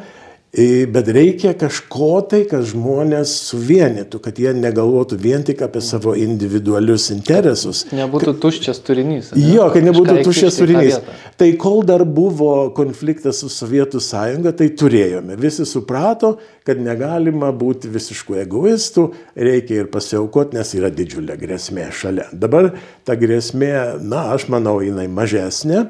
[0.50, 7.06] Bet reikia kažko tai, kas žmonės suvienytų, kad jie negalvotų vien tik apie savo individualius
[7.14, 7.84] interesus.
[7.94, 9.28] Nebūtų tuščias turinys.
[9.30, 9.44] Ne?
[9.54, 10.98] Jo, kad nebūtų Kažką tuščias turinys.
[11.38, 15.38] Tai kol dar buvo konfliktas su Sovietų sąjunga, tai turėjome.
[15.38, 16.32] Visi suprato,
[16.66, 19.06] kad negalima būti visiškų egoistų,
[19.38, 22.26] reikia ir pasiaukoti, nes yra didžiulė grėsmė šalia.
[22.34, 22.72] Dabar
[23.06, 25.86] ta grėsmė, na, aš manau, jinai mažesnė.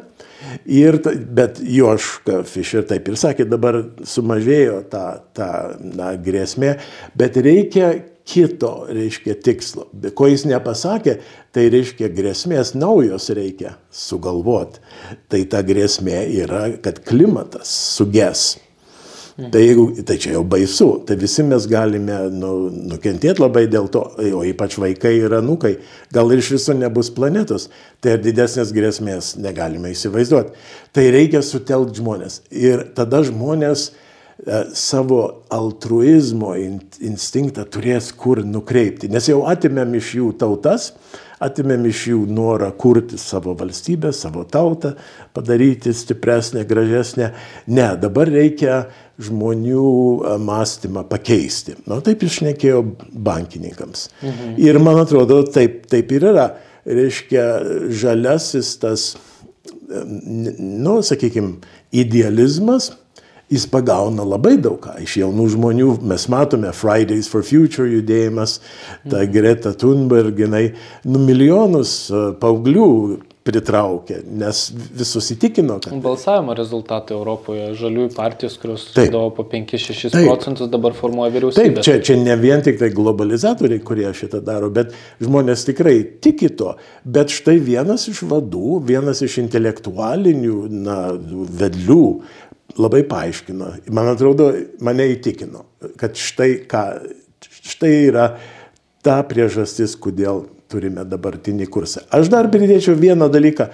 [0.65, 1.01] Ir,
[1.37, 5.05] bet Joška Fischer taip ir sakė, dabar sumažėjo ta,
[5.37, 5.51] ta
[5.81, 6.77] na, grėsmė,
[7.19, 7.93] bet reikia
[8.31, 9.89] kito, reiškia, tikslo.
[9.93, 11.19] Bet ko jis nepasakė,
[11.55, 14.83] tai reiškia, grėsmės naujos reikia sugalvoti.
[15.31, 18.53] Tai ta grėsmė yra, kad klimatas suges.
[19.49, 22.51] Tai, jeigu, tai čia jau baisu, tai visi mes galime nu,
[22.91, 24.03] nukentėti labai dėl to,
[24.37, 25.77] o ypač vaikai ir anukai,
[26.13, 27.69] gal ir iš viso nebus planetos,
[28.05, 30.53] tai didesnės grėsmės negalime įsivaizduoti.
[30.93, 32.41] Tai reikia sutelkti žmonės.
[32.53, 33.95] Ir tada žmonės e,
[34.77, 40.93] savo altruizmo instinktą turės kur nukreipti, nes jau atimėm iš jų tautas,
[41.41, 44.93] atimėm iš jų norą kurti savo valstybę, savo tautą,
[45.33, 47.31] padaryti stipresnę, gražesnę.
[47.73, 48.83] Ne, dabar reikia
[49.21, 49.87] žmonių
[50.43, 51.77] mąstymą pakeisti.
[51.85, 54.09] Na, nu, taip išnekėjo bankininkams.
[54.23, 54.55] Mhm.
[54.63, 56.49] Ir man atrodo, taip, taip ir yra.
[56.89, 57.45] Reiškia,
[57.93, 59.11] žaliasis tas,
[59.91, 61.59] nu, sakykime,
[61.93, 62.93] idealizmas
[63.51, 65.89] jis pagauna labai daug ką iš jaunų žmonių.
[66.07, 68.61] Mes matome Fridays for Future judėjimas,
[69.09, 69.33] ta mhm.
[69.35, 70.71] Greta Thunberg, jinai
[71.05, 71.95] nu, milijonus
[72.43, 72.91] paauglių
[73.51, 74.63] pritraukė, nes
[74.97, 75.95] visus įtikino, kad...
[76.05, 81.81] Balsavimo rezultatai Europoje, žaliųjų partijos, kurios sudavo po 5-6 procentus, dabar formuoja vyriausybę.
[81.81, 86.53] Taip, čia, čia ne vien tik tai globalizatoriai, kurie šitą daro, bet žmonės tikrai tiki
[86.61, 86.77] to.
[87.05, 91.01] Bet štai vienas iš vadų, vienas iš intelektualinių na,
[91.61, 92.05] vedlių
[92.81, 94.53] labai paaiškino, man atrodo,
[94.85, 95.67] mane įtikino,
[95.99, 96.85] kad štai, ką,
[97.75, 98.31] štai yra
[99.05, 102.07] ta priežastis, kodėl turime dabartinį kursą.
[102.15, 103.71] Aš dar pridėčiau vieną dalyką.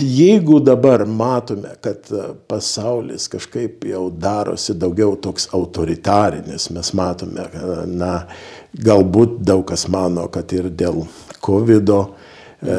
[0.00, 2.06] Jeigu dabar matome, kad
[2.48, 7.44] pasaulis kažkaip jau darosi daugiau toks autoritarinis, mes matome,
[7.90, 8.14] na,
[8.72, 11.04] galbūt daug kas mano, kad ir dėl
[11.44, 11.92] COVID
[12.64, 12.76] E,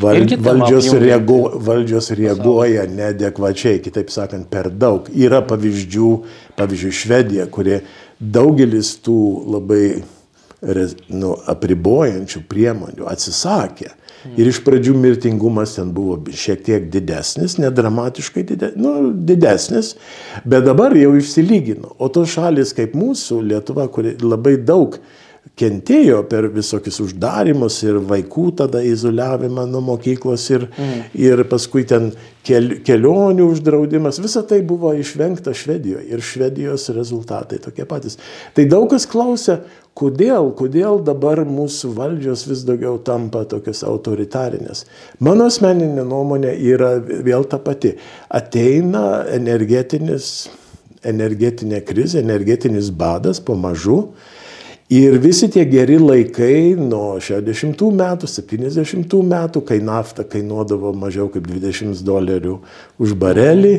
[0.00, 5.08] val, valdžios, reagu, valdžios reaguoja neadekvačiai, kitaip sakant, per daug.
[5.10, 6.10] Yra pavyzdžių,
[6.58, 7.80] pavyzdžiui, Švedija, kurie
[8.20, 9.18] daugelis tų
[9.56, 9.86] labai
[11.12, 13.92] nu, apribojančių priemonių atsisakė.
[14.40, 19.90] Ir iš pradžių mirtingumas ten buvo šiek tiek didesnis, nedramatiškai didesnis, nu, didesnis,
[20.48, 21.92] bet dabar jau išsilygino.
[22.00, 25.23] O tos šalis kaip mūsų, Lietuva, kuri labai daug uh,
[25.58, 31.04] kentėjo per visokius uždarimus ir vaikų tada izoliavimą nuo mokyklos ir, mm.
[31.20, 32.10] ir paskui ten
[32.46, 34.18] kel, kelionių uždraudimas.
[34.24, 38.18] Visa tai buvo išvengta Švedijoje ir Švedijos rezultatai tokie patys.
[38.56, 39.60] Tai daug kas klausia,
[39.94, 44.84] kodėl, kodėl dabar mūsų valdžios vis daugiau tampa tokios autoritarinės.
[45.22, 47.94] Mano asmeninė nuomonė yra vėl ta pati.
[48.26, 50.48] Ateina energetinis,
[51.06, 54.08] energetinė krizė, energetinis badas pamažu.
[54.92, 61.46] Ir visi tie geri laikai nuo 60 metų, 70 metų, kai nafta kainuodavo mažiau kaip
[61.48, 62.58] 20 dolerių
[63.00, 63.78] už barelį,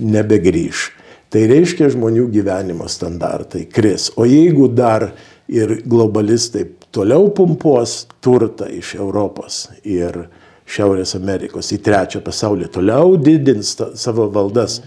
[0.00, 0.86] nebegrįž.
[1.28, 4.08] Tai reiškia, žmonių gyvenimo standartai kris.
[4.16, 5.10] O jeigu dar
[5.44, 6.64] ir globalistai
[6.94, 10.24] toliau pumpuos turtą iš Europos ir
[10.66, 14.80] Šiaurės Amerikos į trečią pasaulį, toliau didins savo valdas,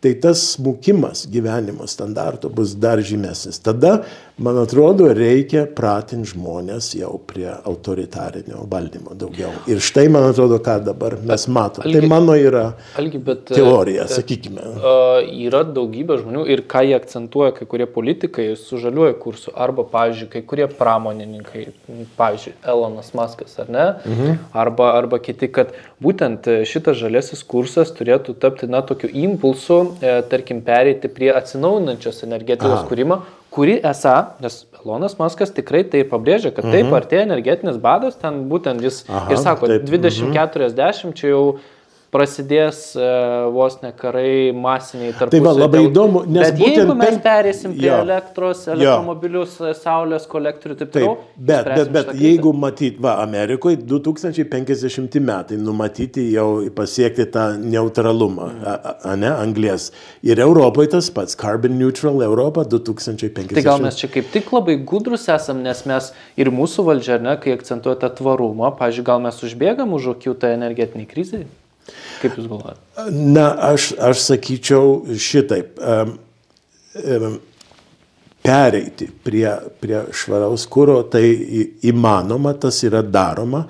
[0.00, 3.58] tai tas smukimas gyvenimo standarto bus dar žymesnis.
[3.60, 3.98] Tada
[4.38, 9.52] man atrodo, reikia pratinti žmonės jau prie autoritarinio valdymo daugiau.
[9.70, 11.88] Ir štai, man atrodo, ką dabar mes matome.
[11.88, 12.66] Tai mano yra
[13.00, 14.66] algi, bet, teorija, bet, sakykime.
[14.76, 19.86] Uh, yra daugybė žmonių ir ką jie akcentuoja, kai kurie politikai su žaliuoju kursu, arba,
[19.94, 21.64] pavyzdžiui, kai kurie pramonininkai,
[22.20, 24.36] pavyzdžiui, Elonas Maskas, ar ne, mhm.
[24.52, 25.72] arba, arba kiti, kad
[26.04, 32.82] būtent šitas žalesis kursas turėtų tapti, na, tokiu impulsu, e, tarkim, pereiti prie atsinaujinančios energetikos
[32.82, 32.86] Aha.
[32.90, 33.22] kūrimo,
[33.56, 36.96] kuri esą, nes Elonas Maskas tikrai tai pabrėžia, kad taip mhm.
[36.98, 41.16] artėja energetinis badas, ten būtent jis Aha, ir sako, 2040 mhm.
[41.16, 41.44] čia jau
[42.16, 43.06] prasidės e,
[43.52, 45.32] vos ne karai masiniai tarp.
[45.34, 45.90] Tai va, labai dėl...
[45.90, 47.20] įdomu, nes bet jeigu mes per...
[47.26, 47.98] perėsim prie jo.
[48.06, 49.72] elektros, elektromobilius, jo.
[49.82, 51.16] saulės kolektorių ir taip toliau.
[51.36, 58.96] Bet, bet, bet jeigu matyt, va, Amerikoje 2050 metai numatyti jau pasiekti tą neutralumą, mm.
[58.96, 59.90] a, ne, anglės.
[60.26, 63.54] Ir Europoje tas pats, carbon neutral Europa 2050.
[63.56, 67.36] Tai gal mes čia kaip tik labai gudrus esam, nes mes ir mūsų valdžia, ne,
[67.42, 71.44] kai akcentuoja tą tvarumą, pažiūrėjau, gal mes užbėgam už akių tą energetinį krizę?
[72.22, 72.80] Kaip Jūs galvojate?
[73.12, 75.76] Na, aš, aš sakyčiau šitaip.
[75.80, 76.16] Um,
[77.02, 77.36] um,
[78.46, 79.48] pereiti prie,
[79.82, 81.24] prie švaraus kūro, tai
[81.86, 83.64] įmanoma, tas yra daroma.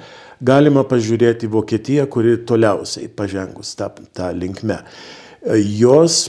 [0.46, 4.82] Galima pažiūrėti Vokietiją, kuri toliausiai pažengus tą, tą linkmę.
[5.78, 6.26] Jos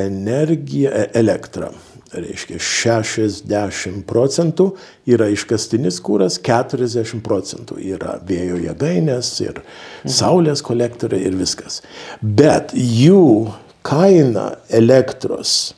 [0.00, 1.68] energija, e, elektra
[2.12, 4.70] reiškia 60 procentų
[5.10, 10.14] yra iškastinis kūras, 40 procentų yra vėjo jėgainės ir mhm.
[10.20, 11.80] saulės kolektoriai ir viskas.
[12.20, 13.50] Bet jų
[13.86, 15.74] kaina elektros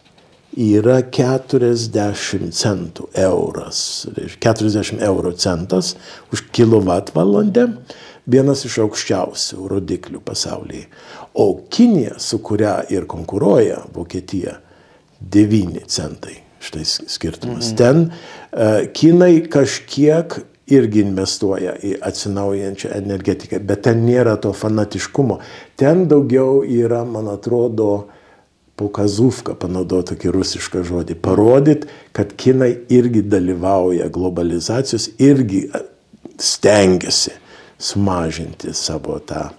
[0.59, 5.95] yra 40 centų euras, 40 euro centas
[6.33, 7.69] už kilovatvalandę,
[8.29, 10.89] vienas iš aukščiausių rodiklių pasaulyje.
[11.35, 14.59] O Kinija, su kuria ir konkuruoja Vokietija,
[15.31, 16.39] 9 centai.
[16.63, 17.73] Štai skirtumas.
[17.73, 17.77] Mhm.
[17.77, 20.39] Ten uh, Kinai kažkiek
[20.73, 25.41] irgi investuoja į atsinaujinančią energetiką, bet ten nėra to fanatiškumo.
[25.77, 28.07] Ten daugiau yra, man atrodo,
[28.79, 35.67] pokazuvka, panaudoti tokį rusišką žodį, parodyt, kad kinai irgi dalyvauja globalizacijos, irgi
[36.41, 37.35] stengiasi
[37.83, 39.51] sumažinti savo tą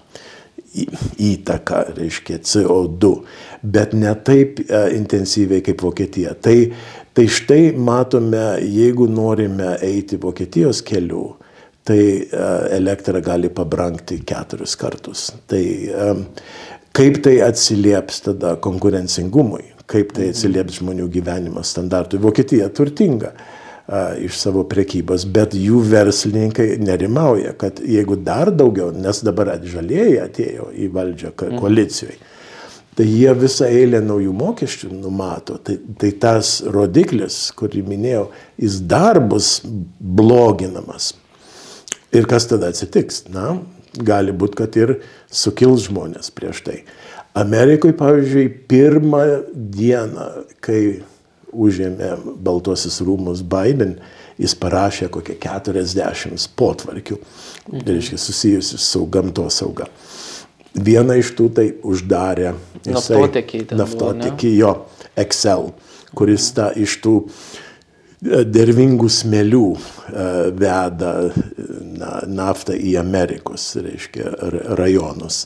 [0.73, 3.13] įtaką, reiškia CO2,
[3.63, 6.33] bet ne taip intensyviai kaip Vokietija.
[6.33, 6.57] Tai
[7.13, 11.35] Tai štai matome, jeigu norime eiti Vokietijos keliu,
[11.85, 15.27] tai e, elektra gali pabrangti keturis kartus.
[15.45, 16.07] Tai e,
[16.97, 22.17] kaip tai atsilieps tada konkurencingumui, kaip tai atsilieps žmonių gyvenimo standartui.
[22.23, 23.52] Vokietija turtinga e,
[24.23, 30.69] iš savo prekybos, bet jų verslininkai nerimauja, kad jeigu dar daugiau, nes dabar žalieji atėjo
[30.71, 31.59] į valdžią mhm.
[31.59, 32.21] koalicijoje,
[32.93, 35.57] Tai jie visą eilę naujų mokesčių numato.
[35.65, 38.27] Tai, tai tas rodiklis, kurį minėjau,
[38.61, 39.55] jis dar bus
[39.97, 41.13] bloginamas.
[42.13, 43.23] Ir kas tada atsitiks?
[43.33, 43.55] Na,
[43.97, 44.99] gali būti, kad ir
[45.33, 46.77] sukils žmonės prieš tai.
[47.33, 49.23] Amerikoje, pavyzdžiui, pirmą
[49.73, 50.27] dieną,
[50.61, 51.01] kai
[51.53, 52.13] užėmė
[52.43, 53.97] Baltuosius rūmus Biden,
[54.41, 57.85] jis parašė kokią 40 potvarkių, mhm.
[57.87, 59.89] reiškia susijusius su gamtos sauga.
[60.73, 62.55] Vieną iš tų tai uždarė.
[62.89, 63.67] Naftotekį.
[63.77, 64.71] Naftotekį, jo,
[65.21, 65.69] Excel,
[66.17, 70.25] kuris ta iš tų e, dervingų smėlių e,
[70.57, 71.13] veda
[71.93, 74.33] na, naftą į Amerikos, reiškia,
[74.79, 75.43] rajonus.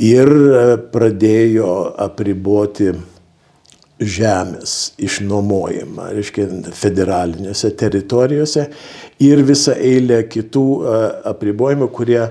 [0.00, 0.64] Ir e,
[0.94, 2.94] pradėjo apriboti
[3.98, 8.68] žemės išnuomojimą, reiškia, federalinėse teritorijose
[9.24, 10.66] ir visą eilę kitų
[11.32, 12.22] apribojimų, kurie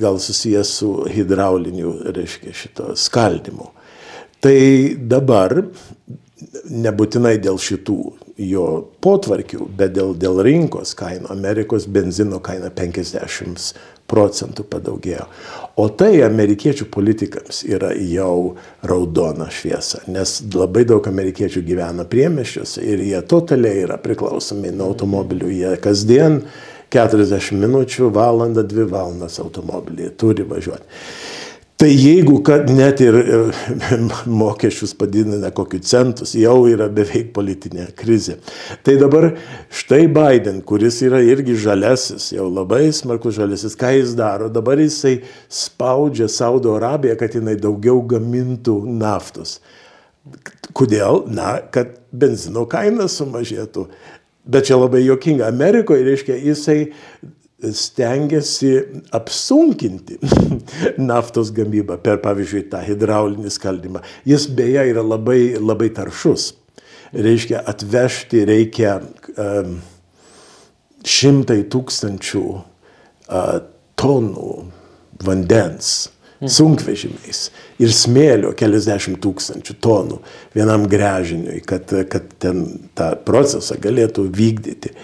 [0.00, 3.70] gal susijęs su hidrauliniu, reiškia, šito skaldimu.
[4.44, 4.58] Tai
[5.10, 5.56] dabar,
[6.70, 7.98] nebūtinai dėl šitų
[8.44, 8.66] jo
[9.04, 13.74] potvarkių, bet dėl, dėl rinkos kainų, Amerikos benzino kaina 50
[14.14, 15.26] procentų padaugėjo.
[15.82, 18.54] O tai amerikiečių politikams yra jau
[18.86, 25.50] raudona šviesa, nes labai daug amerikiečių gyvena priemeščiuose ir jie totaliai yra priklausomi nuo automobilių,
[25.50, 26.44] jie kasdien
[26.94, 31.00] 40 minučių, valandą, 2 valandas automobilyje turi važiuoti.
[31.84, 33.16] Tai jeigu kad net ir
[34.40, 38.38] mokesčius padidina kokiu centus, jau yra beveik politinė krizė.
[38.86, 39.26] Tai dabar
[39.68, 44.48] štai Biden, kuris yra irgi žalesis, jau labai smarkus žalesis, ką jis daro?
[44.48, 45.18] Dabar jisai
[45.52, 49.58] spaudžia Saudo Arabiją, kad jinai daugiau gamintų naftos.
[50.72, 51.26] Kodėl?
[51.28, 53.90] Na, kad benzino kaina sumažėtų.
[54.48, 55.52] Bet čia labai jokinga.
[55.52, 56.78] Amerikoje, reiškia, jisai
[57.62, 58.72] stengiasi
[59.14, 60.18] apsunkinti
[61.10, 64.02] naftos gamybą per, pavyzdžiui, tą hidraulinį skaldymą.
[64.28, 66.52] Jis beje yra labai, labai taršus.
[67.14, 68.96] Reiškia, atvežti reikia
[69.38, 69.76] um,
[71.06, 73.60] šimtai tūkstančių uh,
[74.00, 74.50] tonų
[75.22, 75.92] vandens
[76.50, 77.40] sunkvežimiais
[77.82, 80.20] ir smėlio keliasdešimt tūkstančių tonų
[80.54, 82.64] vienam grežiniui, kad, kad ten
[82.98, 84.94] tą procesą galėtų vykdyti.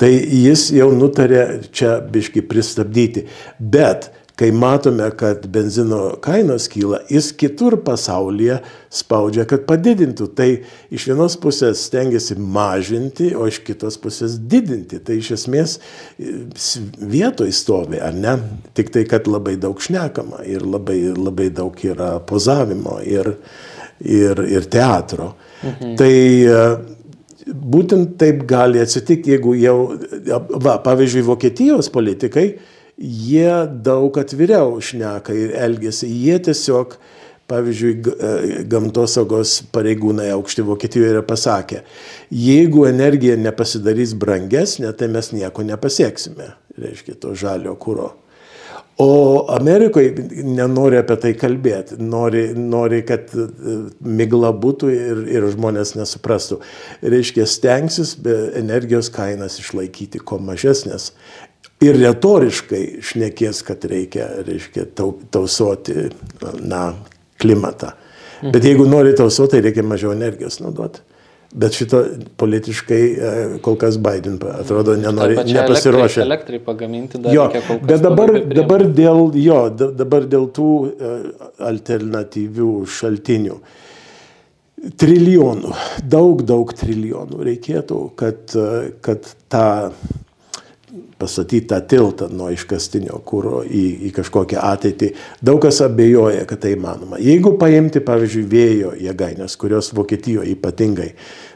[0.00, 3.26] Tai jis jau nutarė čia biški pristabdyti.
[3.58, 8.56] Bet kai matome, kad benzino kainos kyla, jis kitur pasaulyje
[8.88, 10.28] spaudžia, kad padidintų.
[10.36, 10.46] Tai
[10.88, 15.02] iš vienos pusės stengiasi mažinti, o iš kitos pusės didinti.
[15.04, 15.76] Tai iš esmės
[16.16, 18.38] vietoj stovi, ar ne?
[18.78, 23.34] Tik tai, kad labai daug šnekama ir labai, labai daug yra pozavimo ir,
[24.00, 25.34] ir, ir teatro.
[25.60, 25.94] Mhm.
[26.00, 26.66] Tai e,
[27.76, 29.78] būtent taip gali atsitikti, jeigu jau,
[30.56, 32.54] va, pavyzdžiui, Vokietijos politikai,
[33.00, 33.52] jie
[33.84, 36.08] daug atviriau šneka ir elgesi.
[36.10, 36.96] Jie tiesiog,
[37.50, 38.32] pavyzdžiui, e,
[38.70, 41.82] gamtosaugos pareigūnai aukšti Vokietijoje yra pasakę,
[42.30, 48.12] jeigu energija nepasidarys brangesnė, tai mes nieko nepasieksime, reiškia, to žalio kūro.
[49.00, 50.12] O Amerikoje
[50.44, 53.46] nenori apie tai kalbėti, nori, nori kad e,
[54.04, 56.60] migla būtų ir, ir žmonės nesuprastų.
[57.00, 58.12] Reiškia, stengsis
[58.60, 61.14] energijos kainas išlaikyti kuo mažesnės
[61.84, 64.86] ir retoriškai šnekės, kad reikia, reiškia,
[65.32, 66.10] tausoti
[66.60, 66.90] na,
[67.40, 67.94] klimatą.
[68.40, 68.52] Mhm.
[68.54, 71.02] Bet jeigu nori tausoti, tai reikia mažiau energijos naudoti.
[71.50, 72.04] Bet šito
[72.38, 73.30] politiškai e,
[73.64, 76.20] kol kas Biden atrodo nenori, nepasiruošę.
[76.22, 77.88] Elektrai, elektrai pagaminti dar jo, reikia kol kas.
[77.90, 81.14] Bet dabar, dabar, dėl, jo, dabar dėl tų e,
[81.72, 83.58] alternatyvių šaltinių.
[84.96, 85.74] trilijonų,
[86.08, 88.54] daug, daug trilijonų reikėtų, kad,
[89.04, 89.66] kad tą
[91.18, 95.10] pastatyti tą tiltą nuo iškastinio kūro į, į kažkokią ateitį.
[95.44, 97.20] Daug kas abejoja, kad tai įmanoma.
[97.22, 101.10] Jeigu paimti, pavyzdžiui, vėjo jėgainės, kurios Vokietijoje ypatingai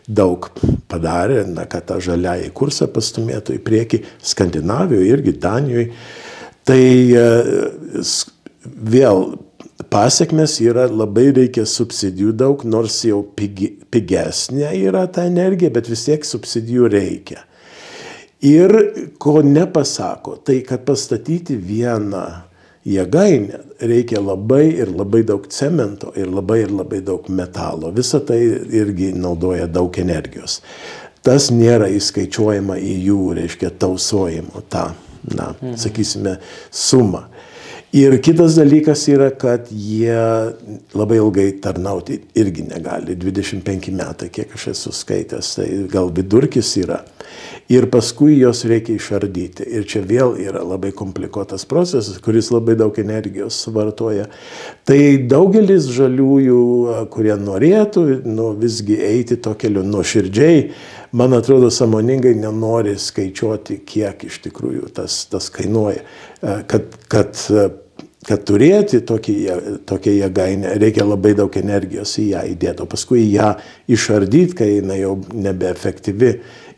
[0.06, 0.50] daug
[0.90, 4.02] padarė, na, kad tą žaliąjį kursą pastumėtų į priekį,
[4.34, 5.88] Skandinavijoje irgi Danijoje,
[6.68, 6.84] tai
[7.16, 7.24] e,
[8.64, 9.26] vėl
[9.90, 16.06] pasiekmes yra labai reikia subsidijų daug, nors jau pigi, pigesnė yra ta energija, bet vis
[16.06, 17.42] tiek subsidijų reikia.
[18.44, 18.74] Ir
[19.18, 22.24] ko nepasako, tai kad pastatyti vieną
[22.84, 27.92] jėgainę reikia labai ir labai daug cemento ir labai ir labai daug metalo.
[27.94, 28.42] Visą tai
[28.76, 30.60] irgi naudoja daug energijos.
[31.24, 34.90] Tas nėra įskaičiuojama į jų, reiškia, tausojimo tą,
[35.32, 35.78] na, mhm.
[35.80, 36.36] sakysime,
[36.68, 37.24] sumą.
[37.94, 40.18] Ir kitas dalykas yra, kad jie
[40.98, 43.14] labai ilgai tarnauti irgi negali.
[43.14, 47.04] 25 metai, kiek aš esu skaitęs, tai gal vidurkis yra.
[47.72, 49.64] Ir paskui jos reikia išardyti.
[49.64, 54.26] Ir čia vėl yra labai komplikuotas procesas, kuris labai daug energijos vartoja.
[54.84, 54.98] Tai
[55.30, 56.58] daugelis žaliųjų,
[57.14, 60.66] kurie norėtų nu, visgi eiti to keliu nuoširdžiai,
[61.16, 66.04] man atrodo, samoningai nenori skaičiuoti, kiek iš tikrųjų tas, tas kainuoja.
[66.68, 67.32] Kad, kad
[68.24, 69.34] kad turėti tokį,
[69.88, 73.50] tokią jėgainę, reikia labai daug energijos į ją įdėti, o paskui ją
[73.90, 76.30] išardyti, kai jinai jau nebeefektyvi,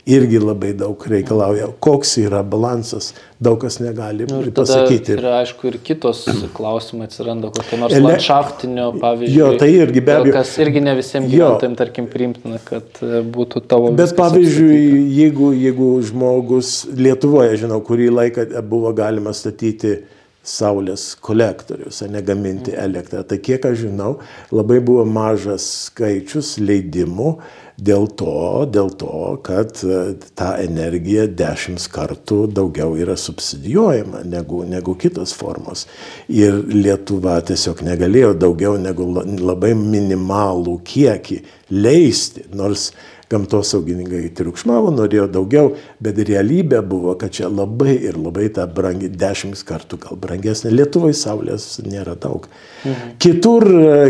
[0.07, 1.67] irgi labai daug reikalauja.
[1.83, 3.11] Koks yra balansas,
[3.43, 5.17] daug kas negali nu, ir pasakyti.
[5.17, 6.23] Ir aišku, ir kitos
[6.57, 8.07] klausimai atsiranda, kokie nors Ele...
[8.07, 9.37] landšaftinio, pavyzdžiui.
[9.37, 10.35] Jo, tai irgi be abejo.
[10.39, 13.91] Kas irgi ne visiems gyventojams, tarkim, priimtina, kad e, būtų tavo.
[13.97, 14.83] Bet pavyzdžiui,
[15.19, 19.99] jeigu, jeigu žmogus Lietuvoje, žinau, kurį laiką buvo galima statyti
[20.47, 23.23] saulės kolektorius, o ne gaminti elektrą.
[23.27, 24.13] Tai kiek aš žinau,
[24.55, 27.33] labai buvo mažas skaičius leidimų
[27.77, 34.95] dėl to, dėl to kad e, ta energija dešimt kartų daugiau yra subsidijuojama negu, negu
[34.97, 35.85] kitos formos.
[36.29, 41.41] Ir Lietuva tiesiog negalėjo daugiau negu labai minimalų kiekį
[41.77, 42.91] leisti, nors
[43.31, 45.71] gamtosaugininkai triukšmavo, norėjo daugiau,
[46.03, 50.71] bet realybė buvo, kad čia labai ir labai ta brangi, dešimt kartų gal brangesnė.
[50.75, 52.47] Lietuvoje saulės nėra daug.
[52.83, 53.17] Mhm.
[53.23, 53.67] Kitur,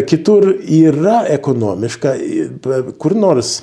[0.09, 2.13] kitur yra ekonomiška,
[3.01, 3.61] kur nors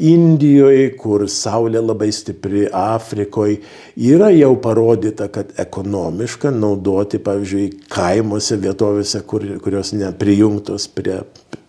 [0.00, 3.58] Indijoje, kur saulė labai stipri, Afrikoje,
[4.00, 11.18] yra jau parodyta, kad ekonomiška naudoti, pavyzdžiui, kaimuose vietovėse, kur, kurios neprijungtos prie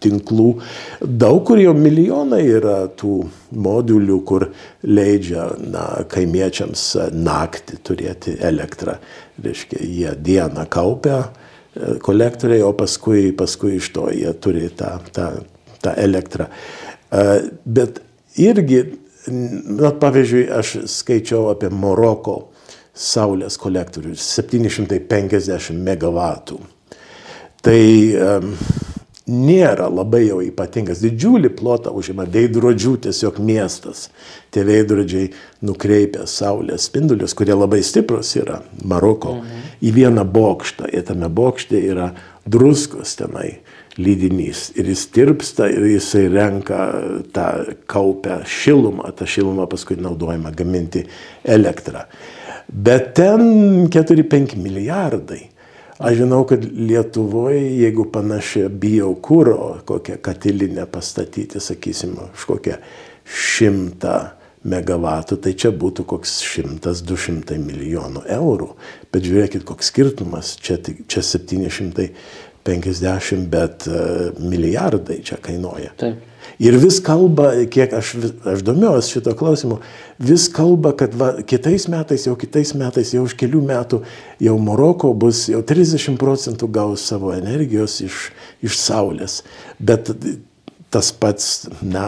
[0.01, 0.49] tinklų.
[1.01, 3.17] Daug kur jau milijonai yra tų
[3.51, 4.47] modulių, kur
[4.87, 8.95] leidžia na, kaimiečiams naktį turėti elektrą.
[9.41, 15.27] Reiškia, jie dieną kaupia e, kolektoriai, o paskui, paskui iš to jie turi tą, tą,
[15.83, 16.47] tą elektrą.
[17.11, 17.27] E,
[17.65, 17.99] bet
[18.39, 18.83] irgi,
[19.27, 22.51] na, pavyzdžiui, aš skaičiau apie Moroko
[22.97, 26.29] saulės kolektorių 750 MW.
[27.61, 27.81] Tai
[28.17, 28.55] um,
[29.31, 31.01] nėra labai jau ypatingas.
[31.03, 34.09] Didžiulį plotą užima veidrodžių tiesiog miestas.
[34.51, 35.29] Tie veidrodžiai
[35.65, 39.69] nukreipia saulės spindulius, kurie labai stiprus yra Maroko, mhm.
[39.85, 40.89] į vieną bokštą.
[40.91, 42.11] Ir tame bokšte yra
[42.49, 43.60] druskos tenai
[43.99, 44.69] lydinys.
[44.79, 46.79] Ir jis tirpsta ir jisai renka
[47.35, 47.47] tą
[47.91, 51.05] kaupę šilumą, tą šilumą paskui naudojama gaminti
[51.43, 52.05] elektrą.
[52.71, 55.47] Bet ten 4-5 milijardai.
[56.01, 62.79] Aš žinau, kad Lietuvoje, jeigu panašią biokūro kokią katilinę pastatyti, sakysim, už kokią
[63.27, 64.15] šimtą
[64.65, 68.71] megavatų, tai čia būtų koks šimtas, du šimtai milijonų eurų.
[69.13, 72.09] Bet žiūrėkit, koks skirtumas, čia, čia 700
[72.67, 75.93] 50, bet uh, milijardai čia kainuoja.
[76.01, 76.27] Taip.
[76.61, 78.11] Ir vis kalba, kiek aš,
[78.49, 79.79] aš domiuosi šito klausimu,
[80.21, 84.01] vis kalba, kad va, kitais metais, jau kitais metais, jau už kelių metų,
[84.45, 88.29] jau Maroko bus, jau 30 procentų gaus savo energijos iš,
[88.61, 89.41] iš Saulės.
[89.79, 90.13] Bet
[90.93, 91.51] tas pats,
[91.81, 92.07] na,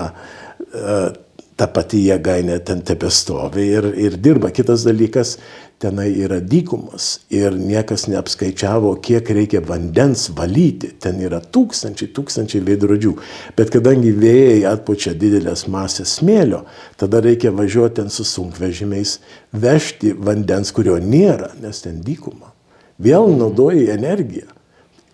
[0.70, 1.10] uh,
[1.58, 4.50] ta pati jėgainė ten tebestovi ir, ir dirba.
[4.54, 5.36] Kitas dalykas,
[5.84, 10.94] tenai yra dykumas ir niekas neapskaičiavo, kiek reikia vandens valyti.
[11.04, 13.14] Ten yra tūkstančiai, tūkstančiai veidrodžių.
[13.58, 16.64] Bet kadangi vėjai atpučia didelės masės smėlio,
[17.00, 19.20] tada reikia važiuoti ten su sunkvežimiais,
[19.54, 22.54] vežti vandens, kurio nėra, nes ten dykuma.
[23.04, 24.53] Vėl naudoji energiją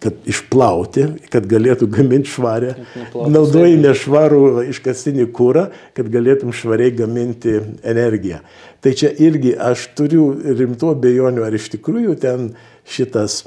[0.03, 2.73] kad išplauti, kad galėtų gaminti švarę,
[3.13, 5.65] naudoji nešvarų iškastinį kūrą,
[5.97, 8.39] kad galėtum švariai gaminti energiją.
[8.79, 12.53] Tai čia irgi aš turiu rimtų abejonių, ar iš tikrųjų ten
[12.87, 13.41] šitas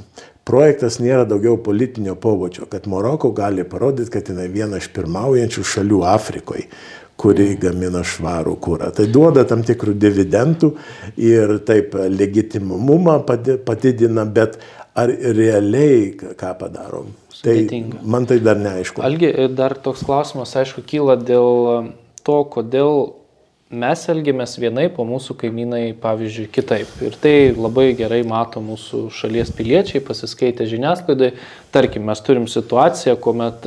[0.48, 6.02] projektas nėra daugiau politinio pobūdžio, kad Maroko gali parodyti, kad jinai viena iš pirmaujančių šalių
[6.12, 6.66] Afrikoje,
[7.22, 8.90] kuri gamina švarų kūrą.
[8.96, 10.72] Tai duoda tam tikrų dividendų
[11.22, 13.20] ir taip legitimumą
[13.64, 14.58] padidina, bet
[14.98, 17.10] ar realiai ką padarom?
[17.42, 17.56] Tai
[18.06, 19.02] man tai dar neaišku.
[19.02, 21.90] Algi, dar toks klausimas, aišku, kyla dėl
[22.22, 23.16] to, kodėl
[23.72, 26.90] mes elgiamės vienaip, o mūsų kaimynai, pavyzdžiui, kitaip.
[27.02, 31.32] Ir tai labai gerai mato mūsų šalies piliečiai, pasiskaitę žiniasklaidai.
[31.74, 33.66] Tarkim, mes turim situaciją, kuomet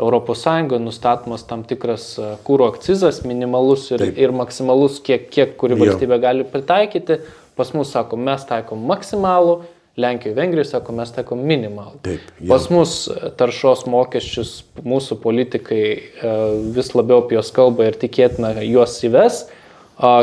[0.00, 4.16] ES nustatomas tam tikras e, kūro akcizas, minimalus ir, Taip.
[4.18, 6.22] ir maksimalus, kiek, kiek kuri valstybė jo.
[6.24, 7.20] gali pritaikyti.
[7.56, 9.60] Pas mus sako, mes taikom maksimalų,
[9.96, 11.98] Lenkijoje, Vengrijoje sako, mes taikom minimalų.
[12.06, 12.48] Taip, jau.
[12.52, 14.52] Pas mus e, taršos mokesčius
[14.86, 16.34] mūsų politikai e,
[16.76, 19.48] vis labiau apie juos kalba ir tikėtina juos įves.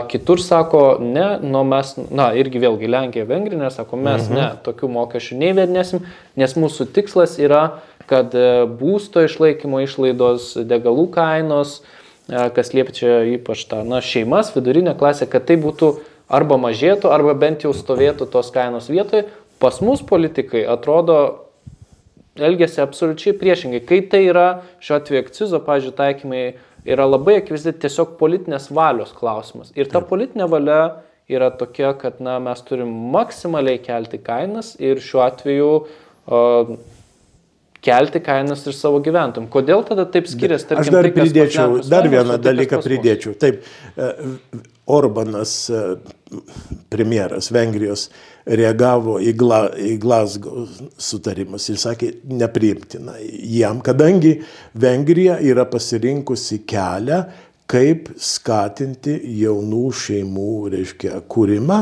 [0.09, 4.34] Kitur sako, ne, nu mes, na irgi vėlgi Lenkija, Vengrija, sako, mes mhm.
[4.34, 6.07] ne, tokių mokesčių neįvednėsim,
[6.39, 11.82] nes mūsų tikslas yra, kad e, būsto išlaikymo išlaidos, degalų kainos,
[12.28, 15.93] kas liepčia ypač tą, na, šeimas, vidurinę klasę, kad tai būtų
[16.28, 19.28] arba mažėtų, arba bent jau stovėtų tos kainos vietoje,
[19.59, 21.17] Pas mus politikai atrodo
[22.37, 23.81] elgesi absoliučiai priešingai.
[23.87, 24.47] Kai tai yra
[24.83, 26.43] šiuo atveju akcizo, pažiūrėjau, taikymai
[26.87, 29.73] yra labai akivaizdi tiesiog politinės valios klausimas.
[29.75, 30.81] Ir ta politinė valia
[31.27, 36.77] yra tokia, kad na, mes turim maksimaliai kelti kainas ir šiuo atveju uh,
[37.86, 39.49] kelti kainas ir savo gyventojim.
[39.51, 40.69] Kodėl tada taip skiriasi?
[40.71, 43.36] Tarkim, Aš dar tai, pridėčiau, dar vieną dalyką pridėčiau.
[43.39, 43.61] Taip,
[43.95, 44.09] e,
[44.88, 45.84] Orbanas, e,
[46.91, 48.07] premjeras Vengrijos,
[48.47, 50.67] reagavo į, Gla, į Glasgow
[50.97, 54.38] sutarimus ir sakė nepriimtina jam, kadangi
[54.80, 57.25] Vengrija yra pasirinkusi kelią,
[57.67, 61.82] kaip skatinti jaunų šeimų, reiškia, kūrimą,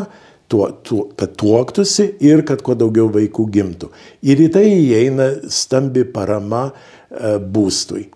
[0.56, 3.92] tuo, tuo, kad tuoktųsi ir kad kuo daugiau vaikų gimtų.
[4.24, 8.08] Ir į tai įeina stambi parama e, būstui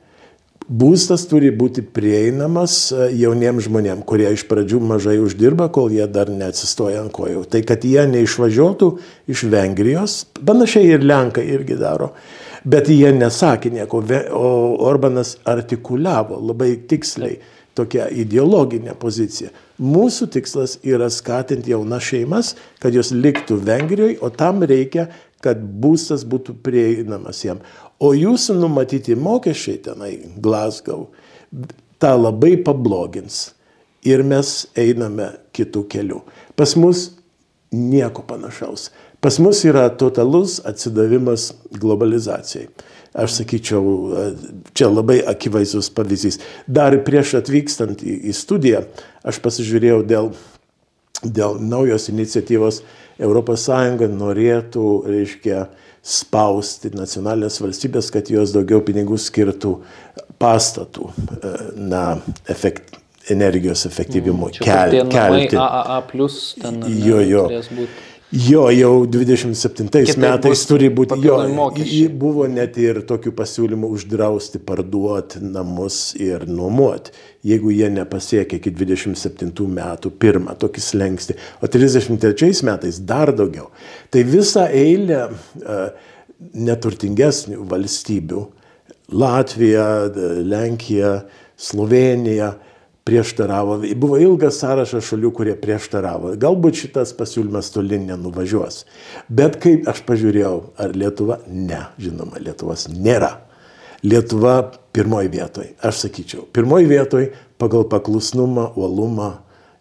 [0.70, 6.30] būstas turi būti prieinamas e, jauniems žmonėms, kurie iš pradžių mažai uždirba, kol jie dar
[6.30, 7.48] neatsistoja ant kojų.
[7.50, 8.92] Tai kad jie neišvažiuotų
[9.34, 12.14] iš Vengrijos, panašiai ir Lenkai irgi daro.
[12.70, 14.04] Bet jie nesakė nieko,
[14.36, 14.50] o
[14.86, 17.40] Orbanas artikuliavo labai tiksliai
[17.80, 19.50] tokią ideologinę poziciją.
[19.80, 22.54] Mūsų tikslas yra skatinti jaunas šeimas,
[22.84, 25.08] kad jos liktų Vengrijoje, o tam reikia,
[25.44, 27.62] kad būstas būtų prieinamas jam.
[28.00, 31.08] O jūsų numatyti mokesčiai tenai Glasgow
[32.00, 33.50] tą labai pablogins.
[34.08, 36.22] Ir mes einame kitų kelių.
[36.56, 37.10] Pas mus
[37.76, 38.90] nieko panašaus.
[39.20, 42.70] Pas mus yra totalus atsidavimas globalizacijai.
[43.18, 43.84] Aš sakyčiau,
[44.78, 46.38] čia labai akivaizdus pavyzdys.
[46.70, 48.84] Dar prieš atvykstant į, į studiją,
[49.26, 50.32] aš pasižiūrėjau dėl,
[51.26, 52.84] dėl naujos iniciatyvos
[53.20, 53.68] ES
[54.16, 55.66] norėtų, reiškia,
[56.06, 59.74] spausti nacionalinės valstybės, kad jos daugiau pinigų skirtų
[60.40, 62.04] pastatų e, na,
[62.50, 62.96] efekt,
[63.30, 64.54] energijos efektyvimui.
[64.56, 65.60] Mm, Kel, kelti.
[65.60, 66.80] AAA plus ten.
[67.04, 67.44] Jo, jo.
[68.30, 71.40] Jo, jau 27 Kitaip metais turi būti, jo,
[72.22, 79.68] buvo net ir tokių pasiūlymų uždrausti parduoti namus ir nuomoti jeigu jie nepasiekia iki 27
[79.76, 83.70] metų pirmą tokį slengsti, o 33 metais dar daugiau.
[84.12, 86.08] Tai visa eilė uh,
[86.54, 88.46] neturtingesnių valstybių-
[89.24, 89.86] Latvija,
[90.46, 91.24] Lenkija,
[91.58, 92.54] Slovenija
[93.10, 93.80] prieštaravo.
[93.98, 96.36] Buvo ilgas sąrašas šalių, kurie prieštaravo.
[96.40, 98.84] Galbūt šitas pasiūlymas toli nenuvažiuos.
[99.34, 101.40] Bet kaip aš pažiūrėjau, ar Lietuva?
[101.50, 103.40] Ne, žinoma, Lietuvos nėra.
[104.06, 104.62] Lietuva
[104.96, 107.26] pirmoji vietoj, aš sakyčiau, pirmoji vietoj
[107.60, 109.34] pagal paklusnumą, uolumą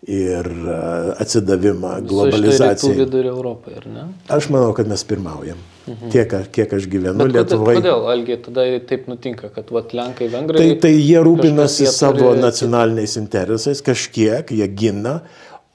[0.07, 0.77] ir e,
[1.23, 2.95] atsidavimą globalizacijai.
[2.95, 4.05] Tai vidurio Europai, ar ne?
[4.37, 5.59] Aš manau, kad mes pirmaujam.
[5.89, 6.13] Mhm.
[6.13, 7.81] Tiek, kiek aš gyvenu Bet Lietuvoje.
[7.81, 10.61] Kodėl, Algiai, tada taip nutinka, kad vat, Lenkai, Vengrai.
[10.61, 12.43] Tai, tai jie rūpinasi jie savo turi...
[12.45, 15.19] nacionaliniais interesais, kažkiek jie gina,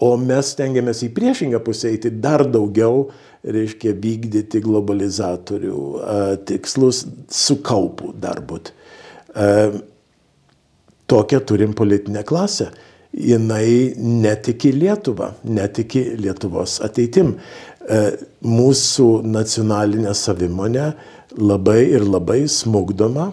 [0.03, 3.07] o mes stengiamės į priešingą pusę eiti dar daugiau
[3.43, 5.80] reiškia vykdyti globalizatorių
[6.47, 8.71] tikslus su kaupu darbut.
[11.11, 12.69] Tokią turim politinę klasę.
[13.14, 17.36] Jinai netiki Lietuvą, netiki Lietuvos ateitim.
[18.41, 20.88] Mūsų nacionalinė savimonė
[21.38, 23.30] labai ir labai smugdoma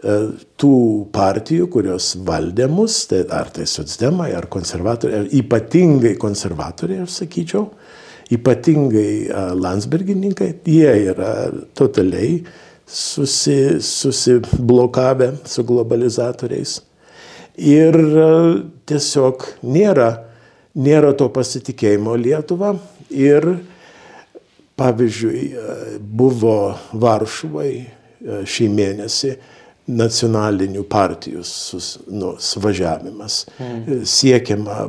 [0.00, 0.74] tų
[1.12, 7.66] partijų, kurios valdė mus, tai ar tai socdemai, ar konservatoriai, ar ypatingai konservatoriai, aš sakyčiau,
[8.32, 9.10] ypatingai
[9.58, 12.38] Landsbergininkai, jie yra totaliai
[12.86, 16.78] susi, susiblokavę su globalizatoriais.
[17.58, 17.96] Ir
[18.88, 20.10] tiesiog nėra,
[20.78, 22.74] nėra to pasitikėjimo Lietuva
[23.10, 23.48] ir
[24.80, 25.46] pavyzdžiui,
[26.00, 26.58] buvo
[26.96, 27.72] Varšuvai
[28.20, 29.32] šį mėnesį
[29.90, 33.42] nacionalinių partijų sus, nu, suvažiavimas.
[33.58, 34.04] Mm.
[34.06, 34.84] Siekiama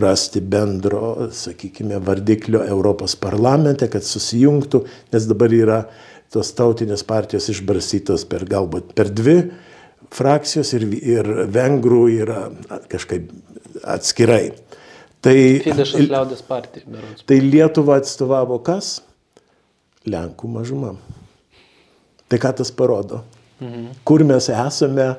[0.00, 5.80] rasti bendro, sakykime, vardiklio Europos parlamente, kad susijungtų, nes dabar yra
[6.30, 9.40] tos tautinės partijos išbarstytos per galbūt per dvi
[10.14, 12.42] frakcijos ir, ir vengrų yra
[12.90, 13.30] kažkaip
[13.84, 14.50] atskirai.
[15.20, 17.26] Tai, Fidešas liaudės partija, berods.
[17.28, 18.98] Tai Lietuva atstovavo kas?
[20.08, 20.94] Lenkų mažuma.
[22.30, 23.20] Tai ką tas parodo?
[23.60, 24.00] Mhm.
[24.08, 25.16] Kur mes esame e,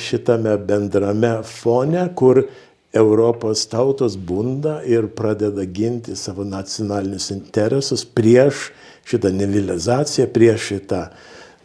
[0.00, 2.46] šitame bendrame fone, kur
[2.94, 8.70] Europos tautos bunda ir pradeda ginti savo nacionalinius interesus prieš
[9.04, 11.00] šitą nivilizaciją, prieš šitą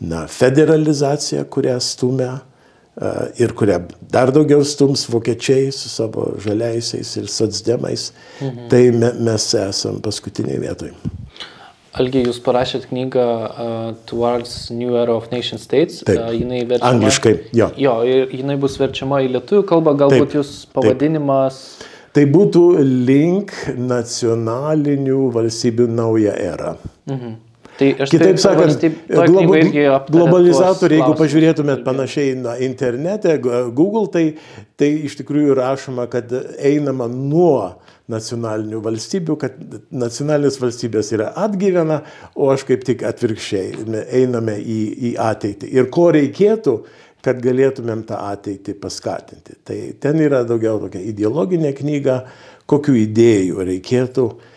[0.02, 3.12] na, federalizaciją, kurią stumia e,
[3.44, 3.80] ir kurią
[4.12, 8.70] dar daugiau stums vokiečiai su savo žaliaisiais ir socdemais, mhm.
[8.72, 10.94] tai me, mes esam paskutiniai vietoj.
[12.00, 13.78] Algi, jūs parašėt knygą uh,
[14.08, 16.04] Towards New Era of Nation States.
[16.06, 16.92] Taip, uh, jinai verčiama.
[16.94, 17.72] Angliškai, jo.
[17.82, 21.58] Jo, ir jinai bus verčiama į lietuvių kalbą, galbūt taip, jūs pavadinimas.
[21.82, 21.90] Taip.
[22.14, 22.64] Tai būtų
[23.10, 26.76] link nacionalinių valstybių nauja era.
[27.10, 27.38] Mhm.
[27.80, 29.60] Tai Kitaip tai sakant, globo,
[30.12, 34.24] globalizatoriai, jeigu pažiūrėtumėt panašiai na, internete, Google, tai,
[34.76, 37.78] tai iš tikrųjų rašoma, kad einama nuo
[38.12, 39.56] nacionalinių valstybių, kad
[39.96, 42.02] nacionalinės valstybės yra atgyvena,
[42.36, 44.80] o aš kaip tik atvirkščiai einame į,
[45.12, 45.72] į ateitį.
[45.80, 46.76] Ir ko reikėtų,
[47.24, 49.60] kad galėtumėm tą ateitį paskatinti.
[49.64, 52.26] Tai ten yra daugiau tokia ideologinė knyga,
[52.70, 54.49] kokiu idėjų reikėtų, e,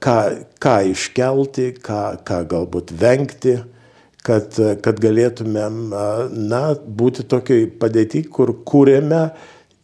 [0.00, 0.16] ką,
[0.62, 3.58] ką iškelti, ką, ką galbūt vengti,
[4.24, 5.80] kad, kad galėtumėm
[6.50, 9.22] na, būti tokiai padėti, kur kūrėme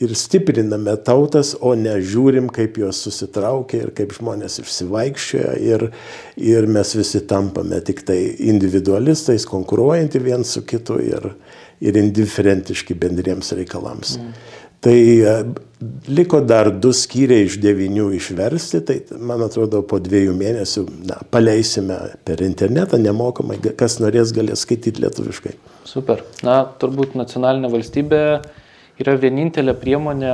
[0.00, 5.86] ir stipriname tautas, o ne žiūrim, kaip jos susitraukia ir kaip žmonės išsivaikščioja ir,
[6.36, 8.18] ir mes visi tampame tik tai
[8.48, 11.30] individualistais, konkuruojantį viens su kitu ir,
[11.80, 14.18] ir indiferentiški bendriems reikalams.
[14.20, 14.36] Mm.
[14.84, 15.36] Tai e,
[16.08, 21.98] liko dar du skyriai iš devinių išversti, tai man atrodo po dviejų mėnesių na, paleisime
[22.26, 25.56] per internetą nemokamai, kas norės galės skaityti lietuviškai.
[25.88, 26.22] Super.
[26.46, 28.22] Na, turbūt nacionalinė valstybė
[29.02, 30.32] yra vienintelė priemonė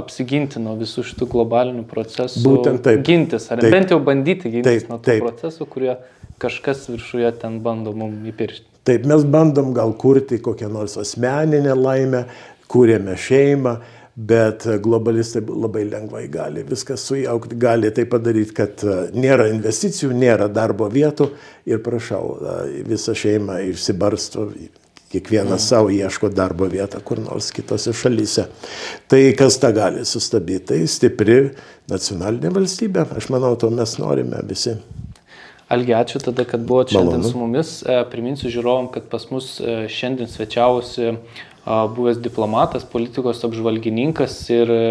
[0.00, 2.42] apsiginti nuo visų šitų globalinių procesų.
[2.46, 3.04] Būtent taip.
[3.06, 3.74] Gintis, ar taip.
[3.74, 5.24] bent jau bandyti gintis taip, nuo tų taip.
[5.26, 5.94] procesų, kurie
[6.42, 8.66] kažkas viršuje ten bando mums įpiršti.
[8.88, 12.24] Taip, mes bandom gal kurti kokią nors asmeninę laimę,
[12.70, 13.74] kūrėme šeimą,
[14.20, 20.50] bet globalistai labai lengvai gali viską sujaukti, gali tai padaryti, kad e, nėra investicijų, nėra
[20.52, 21.30] darbo vietų
[21.70, 24.50] ir prašau, e, visa šeima išsibarsto
[25.10, 28.44] Kiekvienas savo ieško darbo vietą kur nors kitose šalyse.
[29.10, 30.68] Tai kas tą gali sustabdyti?
[30.68, 31.38] Tai stipri
[31.90, 33.08] nacionalinė valstybė.
[33.18, 34.76] Aš manau, to mes norime visi.
[35.70, 37.32] Algi, ačiū tada, kad buvote šiandien Malonu.
[37.32, 37.72] su mumis.
[37.82, 39.56] E, priminsiu žiūrovom, kad pas mus
[39.90, 41.16] šiandien svečiavosi
[41.66, 44.82] buvęs diplomatas, politikos apžvalgininkas ir e,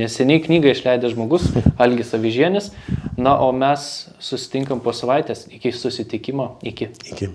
[0.00, 1.48] neseniai knygą išleidęs žmogus,
[1.82, 2.70] Algis Avižienis.
[3.16, 5.46] Na, o mes susitinkam po savaitės.
[5.50, 6.54] Iki susitikimo.
[6.62, 6.92] Iki.
[7.12, 7.32] Iki.